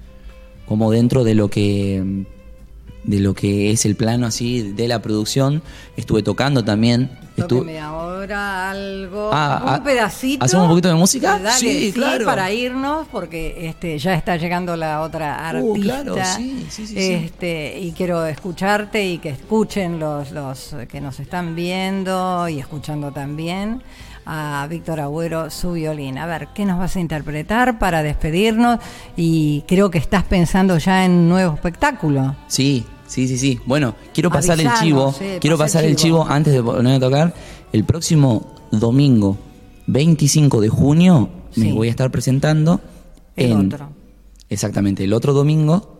como 0.65 0.91
dentro 0.91 1.23
de 1.23 1.35
lo 1.35 1.49
que 1.49 2.25
de 3.03 3.21
lo 3.21 3.33
que 3.33 3.71
es 3.71 3.85
el 3.85 3.95
plano 3.95 4.27
así 4.27 4.73
de 4.73 4.87
la 4.87 5.01
producción. 5.01 5.63
Estuve 5.95 6.21
tocando 6.23 6.63
también. 6.63 7.09
Ahora 7.37 8.71
algo, 8.71 9.29
ah, 9.31 9.75
un 9.77 9.83
pedacito. 9.83 10.43
¿Hacemos 10.43 10.63
un 10.63 10.69
poquito 10.71 10.87
de 10.89 10.95
música? 10.95 11.39
sí, 11.51 11.91
claro. 11.93 12.25
Para 12.25 12.51
irnos, 12.51 13.07
porque 13.11 13.67
este, 13.67 13.97
ya 13.99 14.15
está 14.15 14.37
llegando 14.37 14.75
la 14.75 15.01
otra 15.01 15.37
uh, 15.53 15.73
artista. 15.73 16.03
claro, 16.03 16.15
sí, 16.35 16.67
sí, 16.69 16.87
sí, 16.87 16.95
este, 16.97 17.79
Y 17.79 17.91
quiero 17.91 18.25
escucharte 18.25 19.05
y 19.05 19.19
que 19.19 19.29
escuchen 19.29 19.99
los, 19.99 20.31
los 20.31 20.75
que 20.89 20.99
nos 20.99 21.19
están 21.19 21.55
viendo 21.55 22.47
y 22.49 22.59
escuchando 22.59 23.11
también 23.11 23.83
a 24.25 24.67
Víctor 24.69 24.99
Agüero 24.99 25.49
su 25.49 25.73
violín. 25.73 26.17
A 26.17 26.25
ver, 26.25 26.49
¿qué 26.53 26.65
nos 26.65 26.77
vas 26.77 26.95
a 26.95 26.99
interpretar 26.99 27.79
para 27.79 28.03
despedirnos? 28.03 28.79
Y 29.15 29.63
creo 29.67 29.89
que 29.89 29.97
estás 29.97 30.23
pensando 30.23 30.77
ya 30.77 31.05
en 31.05 31.11
un 31.11 31.29
nuevo 31.29 31.53
espectáculo. 31.55 32.35
Sí, 32.47 32.85
Sí, 33.07 33.27
sí, 33.27 33.37
sí. 33.37 33.59
Bueno, 33.65 33.95
quiero 34.13 34.29
pasar 34.29 34.59
el 34.59 34.69
chivo. 34.79 35.15
quiero 35.39 35.57
pasar 35.57 35.83
el 35.85 35.95
chivo. 35.95 36.25
antes 36.27 36.53
de 36.53 36.61
poner 36.61 36.95
a 36.95 36.99
tocar. 36.99 37.33
El 37.73 37.83
próximo 37.83 38.53
domingo, 38.71 39.37
25 39.87 40.61
de 40.61 40.69
junio, 40.69 41.29
me 41.55 41.73
voy 41.73 41.87
a 41.87 41.91
estar 41.91 42.11
presentando 42.11 42.79
el 43.35 43.51
en. 43.51 43.65
Otro. 43.67 43.89
Exactamente, 44.49 45.03
el 45.03 45.11
otro 45.13 45.33
domingo 45.33 45.99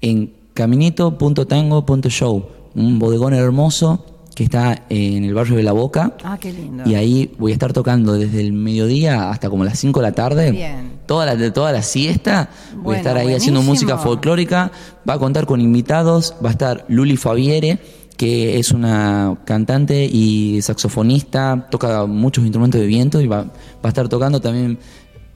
en 0.00 0.34
caminito.tango.show. 0.54 2.44
Un 2.74 2.98
bodegón 2.98 3.34
hermoso 3.34 4.04
que 4.34 4.44
está 4.44 4.84
en 4.88 5.24
el 5.24 5.34
barrio 5.34 5.56
de 5.56 5.62
La 5.62 5.72
Boca. 5.72 6.16
Ah, 6.22 6.38
qué 6.40 6.52
lindo. 6.52 6.84
Y 6.86 6.94
ahí 6.94 7.34
voy 7.38 7.52
a 7.52 7.54
estar 7.54 7.72
tocando 7.72 8.14
desde 8.14 8.40
el 8.40 8.52
mediodía 8.52 9.30
hasta 9.30 9.50
como 9.50 9.64
las 9.64 9.78
5 9.78 10.00
de 10.00 10.06
la 10.06 10.12
tarde. 10.12 10.52
Bien. 10.52 11.00
Toda 11.06 11.26
la, 11.26 11.52
toda 11.52 11.72
la 11.72 11.82
siesta. 11.82 12.50
voy 12.76 12.94
a 12.94 12.98
estar 12.98 13.16
ahí 13.16 13.34
haciendo 13.34 13.62
música 13.62 13.98
folclórica. 13.98 14.70
Va 15.08 15.14
a 15.14 15.18
contar 15.18 15.46
con 15.46 15.60
invitados. 15.60 16.34
Va 16.44 16.50
a 16.50 16.52
estar 16.52 16.84
Luli 16.88 17.16
Fabiere, 17.16 17.80
que 18.16 18.58
es 18.58 18.70
una 18.70 19.38
cantante 19.44 20.04
y 20.04 20.62
saxofonista. 20.62 21.66
Toca 21.70 22.06
muchos 22.06 22.44
instrumentos 22.44 22.80
de 22.80 22.86
viento 22.86 23.20
y 23.20 23.26
va, 23.26 23.42
va 23.42 23.50
a 23.82 23.88
estar 23.88 24.08
tocando 24.08 24.40
también. 24.40 24.78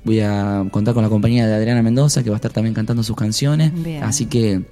Voy 0.05 0.21
a 0.21 0.67
contar 0.71 0.95
con 0.95 1.03
la 1.03 1.09
compañía 1.09 1.47
de 1.47 1.55
Adriana 1.55 1.83
Mendoza, 1.83 2.23
que 2.23 2.31
va 2.31 2.37
a 2.37 2.39
estar 2.39 2.53
también 2.53 2.75
cantando 2.75 3.03
sus 3.03 3.17
canciones. 3.17 3.73
Así 4.03 4.27
que 4.27 4.65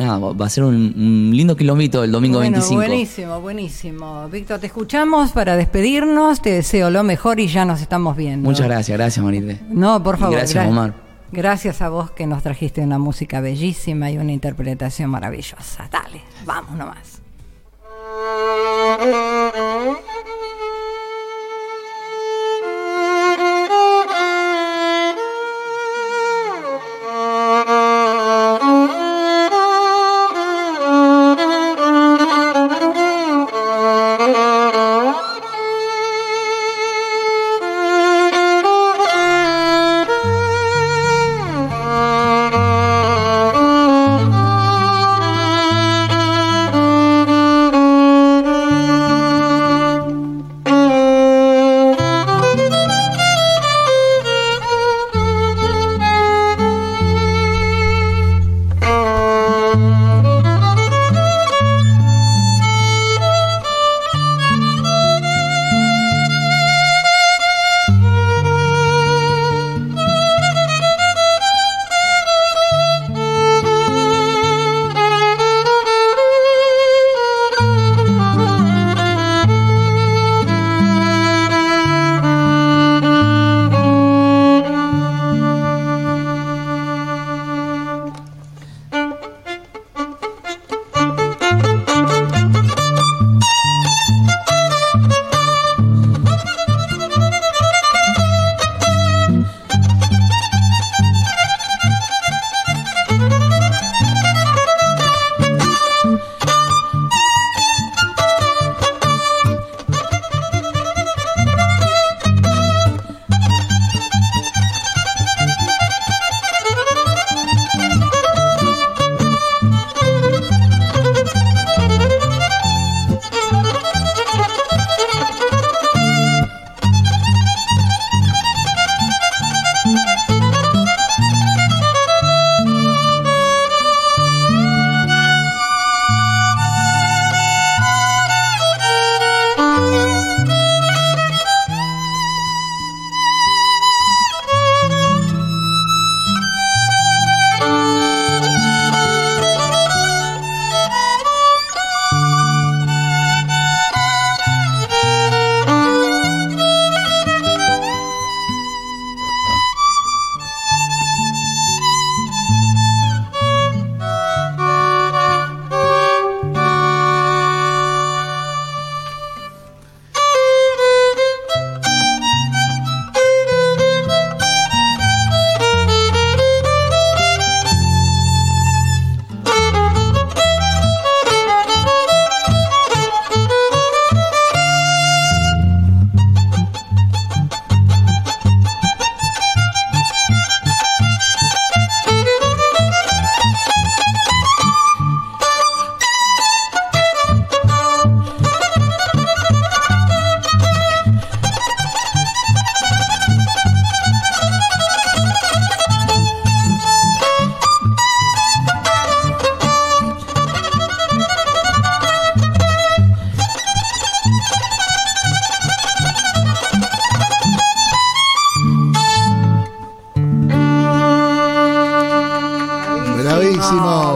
va 0.00 0.46
a 0.46 0.48
ser 0.48 0.64
un, 0.64 1.30
lindo 1.34 1.56
kilómetro 1.56 2.04
el 2.04 2.12
domingo 2.12 2.38
bueno, 2.38 2.52
25. 2.52 2.74
Buenísimo, 2.76 3.40
buenísimo. 3.40 4.28
Víctor, 4.28 4.60
te 4.60 4.66
escuchamos 4.66 5.32
para 5.32 5.56
despedirnos. 5.56 6.40
Te 6.40 6.50
deseo 6.50 6.90
lo 6.90 7.02
mejor 7.02 7.40
y 7.40 7.48
ya 7.48 7.64
nos 7.64 7.80
estamos 7.80 8.16
viendo. 8.16 8.48
Muchas 8.48 8.66
gracias, 8.66 8.96
gracias, 8.96 9.24
Marite. 9.24 9.60
No, 9.68 10.02
por 10.02 10.18
favor. 10.18 10.36
gracias, 10.36 10.66
Omar. 10.66 10.94
Gracias 11.30 11.80
a 11.80 11.88
vos 11.88 12.10
que 12.10 12.26
nos 12.26 12.42
trajiste 12.42 12.82
una 12.82 12.98
música 12.98 13.40
bellísima 13.40 14.10
y 14.10 14.18
una 14.18 14.32
interpretación 14.32 15.08
maravillosa. 15.08 15.88
Dale, 15.90 16.20
vamos 16.44 16.76
nomás. 16.76 17.22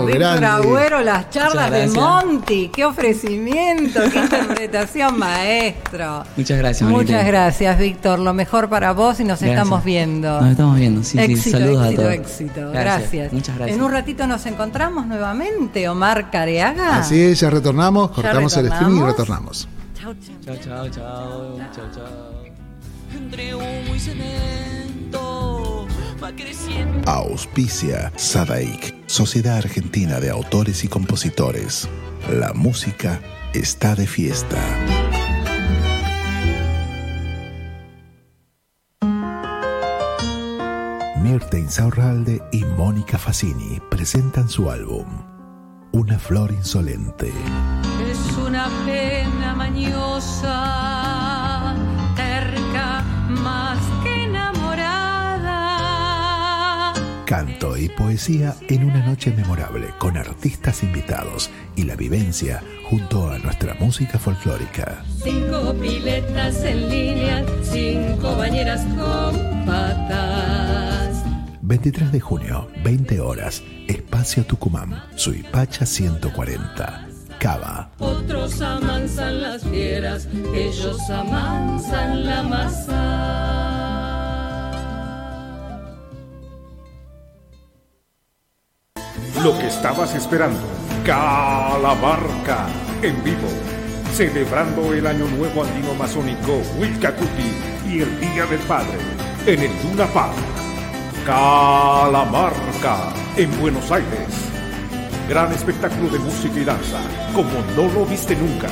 Víctor 0.06 0.44
Agüero, 0.44 1.00
las 1.02 1.30
charlas 1.30 1.70
de 1.70 1.88
Monty. 1.88 2.68
Qué 2.68 2.84
ofrecimiento, 2.84 4.00
qué 4.12 4.18
interpretación, 4.18 5.18
maestro. 5.18 6.24
Muchas 6.36 6.58
gracias, 6.58 6.90
Muchas 6.90 7.26
gracias, 7.26 7.78
Víctor. 7.78 8.18
Lo 8.18 8.34
mejor 8.34 8.68
para 8.68 8.92
vos 8.92 9.20
y 9.20 9.24
nos 9.24 9.42
estamos 9.42 9.84
viendo. 9.84 10.40
Nos 10.40 10.50
estamos 10.50 10.76
viendo, 10.76 11.02
sí, 11.02 11.18
éxito, 11.18 11.42
sí. 11.42 11.50
Saludos 11.50 11.86
éxito, 11.86 12.00
a 12.00 12.04
todos. 12.04 12.14
Éxito, 12.14 12.70
gracias. 12.72 13.32
Muchas 13.32 13.56
gracias. 13.56 13.76
En 13.76 13.82
un 13.82 13.92
ratito 13.92 14.26
nos 14.26 14.46
encontramos 14.46 15.06
nuevamente, 15.06 15.88
Omar 15.88 16.30
Careaga. 16.30 16.98
Así 16.98 17.20
es, 17.20 17.40
ya 17.40 17.50
retornamos, 17.50 18.10
cortamos 18.10 18.56
el 18.56 18.66
streaming 18.66 19.00
y 19.00 19.04
retornamos. 19.04 19.68
Chao, 20.00 20.14
chao. 20.14 20.56
Chao, 20.56 20.90
chao, 20.90 20.90
chao, 21.74 21.90
chao. 21.94 22.36
Entre 23.14 23.54
humo 23.54 23.94
y 23.94 24.00
cemento 24.00 25.55
va 26.22 26.34
creciendo. 26.34 27.08
Auspicia 27.10 28.12
Sadaik, 28.16 28.94
Sociedad 29.06 29.58
Argentina 29.58 30.20
de 30.20 30.30
Autores 30.30 30.84
y 30.84 30.88
Compositores. 30.88 31.88
La 32.30 32.52
música 32.52 33.20
está 33.52 33.94
de 33.94 34.06
fiesta. 34.06 34.58
Mirta 41.22 41.58
Insaurralde 41.58 42.40
y 42.52 42.64
Mónica 42.64 43.18
Facini 43.18 43.80
presentan 43.90 44.48
su 44.48 44.70
álbum 44.70 45.06
Una 45.92 46.18
flor 46.18 46.52
insolente. 46.52 47.32
Es 48.08 48.36
una 48.36 48.68
pena 48.84 49.54
mañosa, 49.54 51.05
Canto 57.26 57.76
y 57.76 57.88
poesía 57.88 58.54
en 58.68 58.84
una 58.84 59.04
noche 59.04 59.32
memorable 59.32 59.88
con 59.98 60.16
artistas 60.16 60.84
invitados 60.84 61.50
y 61.74 61.82
la 61.82 61.96
vivencia 61.96 62.62
junto 62.88 63.28
a 63.28 63.40
nuestra 63.40 63.74
música 63.74 64.16
folclórica. 64.16 65.02
Cinco 65.24 65.74
piletas 65.74 66.62
en 66.62 66.88
línea, 66.88 67.44
cinco 67.64 68.36
bañeras 68.36 68.82
con 68.94 69.66
patas. 69.66 71.24
23 71.62 72.12
de 72.12 72.20
junio, 72.20 72.68
20 72.84 73.18
horas, 73.18 73.60
Espacio 73.88 74.44
Tucumán, 74.44 75.02
Suipacha 75.16 75.84
140. 75.84 77.08
Cava. 77.40 77.90
Otros 77.98 78.60
amansan 78.62 79.42
las 79.42 79.64
fieras, 79.64 80.28
ellos 80.54 81.10
amansan 81.10 82.24
la 82.24 82.42
masa. 82.44 83.75
Lo 89.46 89.56
que 89.56 89.68
estabas 89.68 90.12
esperando, 90.16 90.58
Calamarca, 91.04 92.66
en 93.00 93.22
vivo, 93.22 93.46
celebrando 94.12 94.92
el 94.92 95.06
Año 95.06 95.28
Nuevo 95.28 95.62
Andino 95.62 95.94
Masónico 95.94 96.60
Huilcacuti 96.76 97.54
y 97.88 98.00
el 98.00 98.20
Día 98.20 98.44
del 98.46 98.58
Padre, 98.66 98.98
en 99.46 99.62
el 99.62 99.70
Luna 99.84 100.06
Park. 100.06 100.34
Calamarca, 101.24 103.12
en 103.36 103.60
Buenos 103.60 103.88
Aires. 103.92 104.50
Gran 105.28 105.52
espectáculo 105.52 106.10
de 106.10 106.18
música 106.18 106.58
y 106.58 106.64
danza, 106.64 106.98
como 107.32 107.52
no 107.76 107.88
lo 107.94 108.04
viste 108.04 108.34
nunca. 108.34 108.66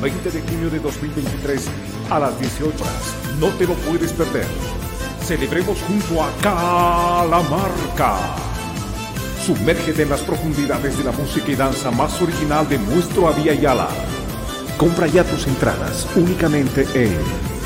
20 0.00 0.30
de 0.30 0.40
junio 0.40 0.70
de 0.70 0.78
2023 0.78 1.68
a 2.08 2.18
las 2.18 2.40
18 2.40 2.82
horas. 2.82 3.14
No 3.38 3.48
te 3.58 3.66
lo 3.66 3.74
puedes 3.74 4.14
perder. 4.14 4.46
Celebremos 5.20 5.78
junto 5.82 6.22
a 6.22 6.30
Calamarca. 6.40 8.48
Sumérgete 9.48 10.02
en 10.02 10.10
las 10.10 10.20
profundidades 10.20 10.98
de 10.98 11.04
la 11.04 11.12
música 11.12 11.50
y 11.50 11.54
danza 11.54 11.90
más 11.90 12.20
original 12.20 12.68
de 12.68 12.76
nuestro 12.76 13.28
Avia 13.28 13.54
Yala. 13.54 13.88
Compra 14.76 15.06
ya 15.06 15.24
tus 15.24 15.46
entradas 15.46 16.06
únicamente 16.16 16.82
en 16.92 17.16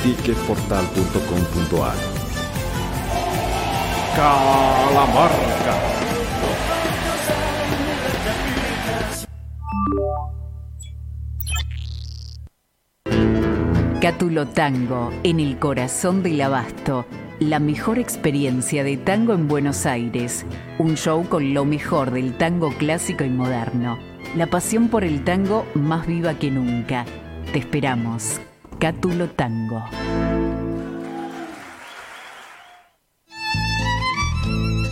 ticketportal.com.ar. 0.04 1.96
Calamarca. 4.14 5.74
Cátulo 14.00 14.46
Tango, 14.46 15.10
en 15.24 15.40
el 15.40 15.58
corazón 15.58 16.22
del 16.22 16.42
abasto. 16.42 17.06
La 17.40 17.58
mejor 17.58 17.98
experiencia 17.98 18.84
de 18.84 18.96
tango 18.96 19.32
en 19.32 19.48
Buenos 19.48 19.86
Aires. 19.86 20.46
Un 20.78 20.96
show 20.96 21.28
con 21.28 21.54
lo 21.54 21.64
mejor 21.64 22.10
del 22.12 22.36
tango 22.36 22.70
clásico 22.76 23.24
y 23.24 23.30
moderno. 23.30 23.98
La 24.36 24.46
pasión 24.46 24.88
por 24.88 25.02
el 25.04 25.24
tango 25.24 25.66
más 25.74 26.06
viva 26.06 26.38
que 26.38 26.50
nunca. 26.50 27.04
Te 27.52 27.58
esperamos. 27.58 28.40
Cátulo 28.78 29.28
Tango. 29.30 29.84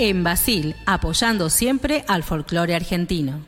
En 0.00 0.22
Basil, 0.22 0.76
apoyando 0.86 1.50
siempre 1.50 2.04
al 2.06 2.22
folclore 2.22 2.76
argentino. 2.76 3.44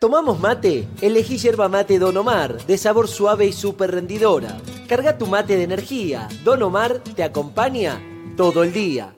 ¿Tomamos 0.00 0.40
mate? 0.40 0.88
Elegí 1.00 1.38
yerba 1.38 1.68
mate 1.68 2.00
Don 2.00 2.16
Omar, 2.16 2.66
de 2.66 2.76
sabor 2.76 3.06
suave 3.06 3.46
y 3.46 3.52
súper 3.52 3.92
rendidora. 3.92 4.58
Carga 4.88 5.16
tu 5.16 5.28
mate 5.28 5.56
de 5.56 5.62
energía. 5.62 6.28
Don 6.42 6.60
Omar 6.62 6.98
te 6.98 7.22
acompaña 7.22 8.02
todo 8.36 8.64
el 8.64 8.72
día. 8.72 9.14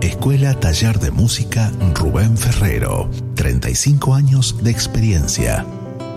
Escuela 0.00 0.58
Taller 0.58 0.98
de 0.98 1.10
Música 1.10 1.70
Rubén 1.94 2.38
Ferrero. 2.38 3.10
35 3.34 4.14
años 4.14 4.64
de 4.64 4.70
experiencia. 4.70 5.66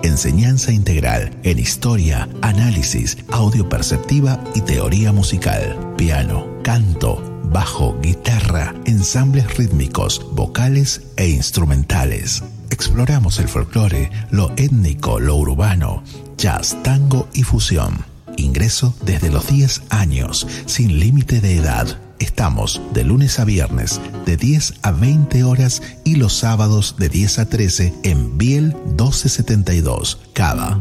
Enseñanza 0.01 0.71
integral 0.71 1.38
en 1.43 1.59
historia, 1.59 2.30
análisis, 2.41 3.17
audio 3.32 3.67
perceptiva 3.67 4.39
y 4.55 4.61
teoría 4.61 5.11
musical. 5.11 5.93
Piano, 5.97 6.57
canto, 6.68 7.24
bajo, 7.45 7.97
guitarra, 8.01 8.76
ensambles 8.84 9.55
rítmicos, 9.55 10.22
vocales 10.34 11.01
e 11.15 11.30
instrumentales. 11.30 12.43
Exploramos 12.72 13.39
el 13.39 13.47
folclore, 13.47 14.11
lo 14.32 14.51
étnico, 14.57 15.18
lo 15.22 15.38
urbano, 15.38 16.03
jazz, 16.36 16.76
tango 16.84 17.30
y 17.34 17.43
fusión. 17.43 18.03
Ingreso 18.36 18.93
desde 19.05 19.32
los 19.32 19.47
10 19.47 19.84
años, 19.91 20.45
sin 20.65 20.99
límite 20.99 21.39
de 21.39 21.55
edad. 21.55 22.01
Estamos 22.20 22.82
de 22.93 23.05
lunes 23.05 23.39
a 23.39 23.45
viernes 23.45 24.01
de 24.26 24.36
10 24.36 24.74
a 24.82 24.91
20 24.91 25.45
horas 25.45 25.82
y 26.03 26.15
los 26.15 26.34
sábados 26.34 26.97
de 26.99 27.07
10 27.07 27.39
a 27.39 27.45
13 27.47 27.93
en 28.03 28.38
Biel 28.38 28.76
1272, 28.88 30.20
Cava. 30.34 30.78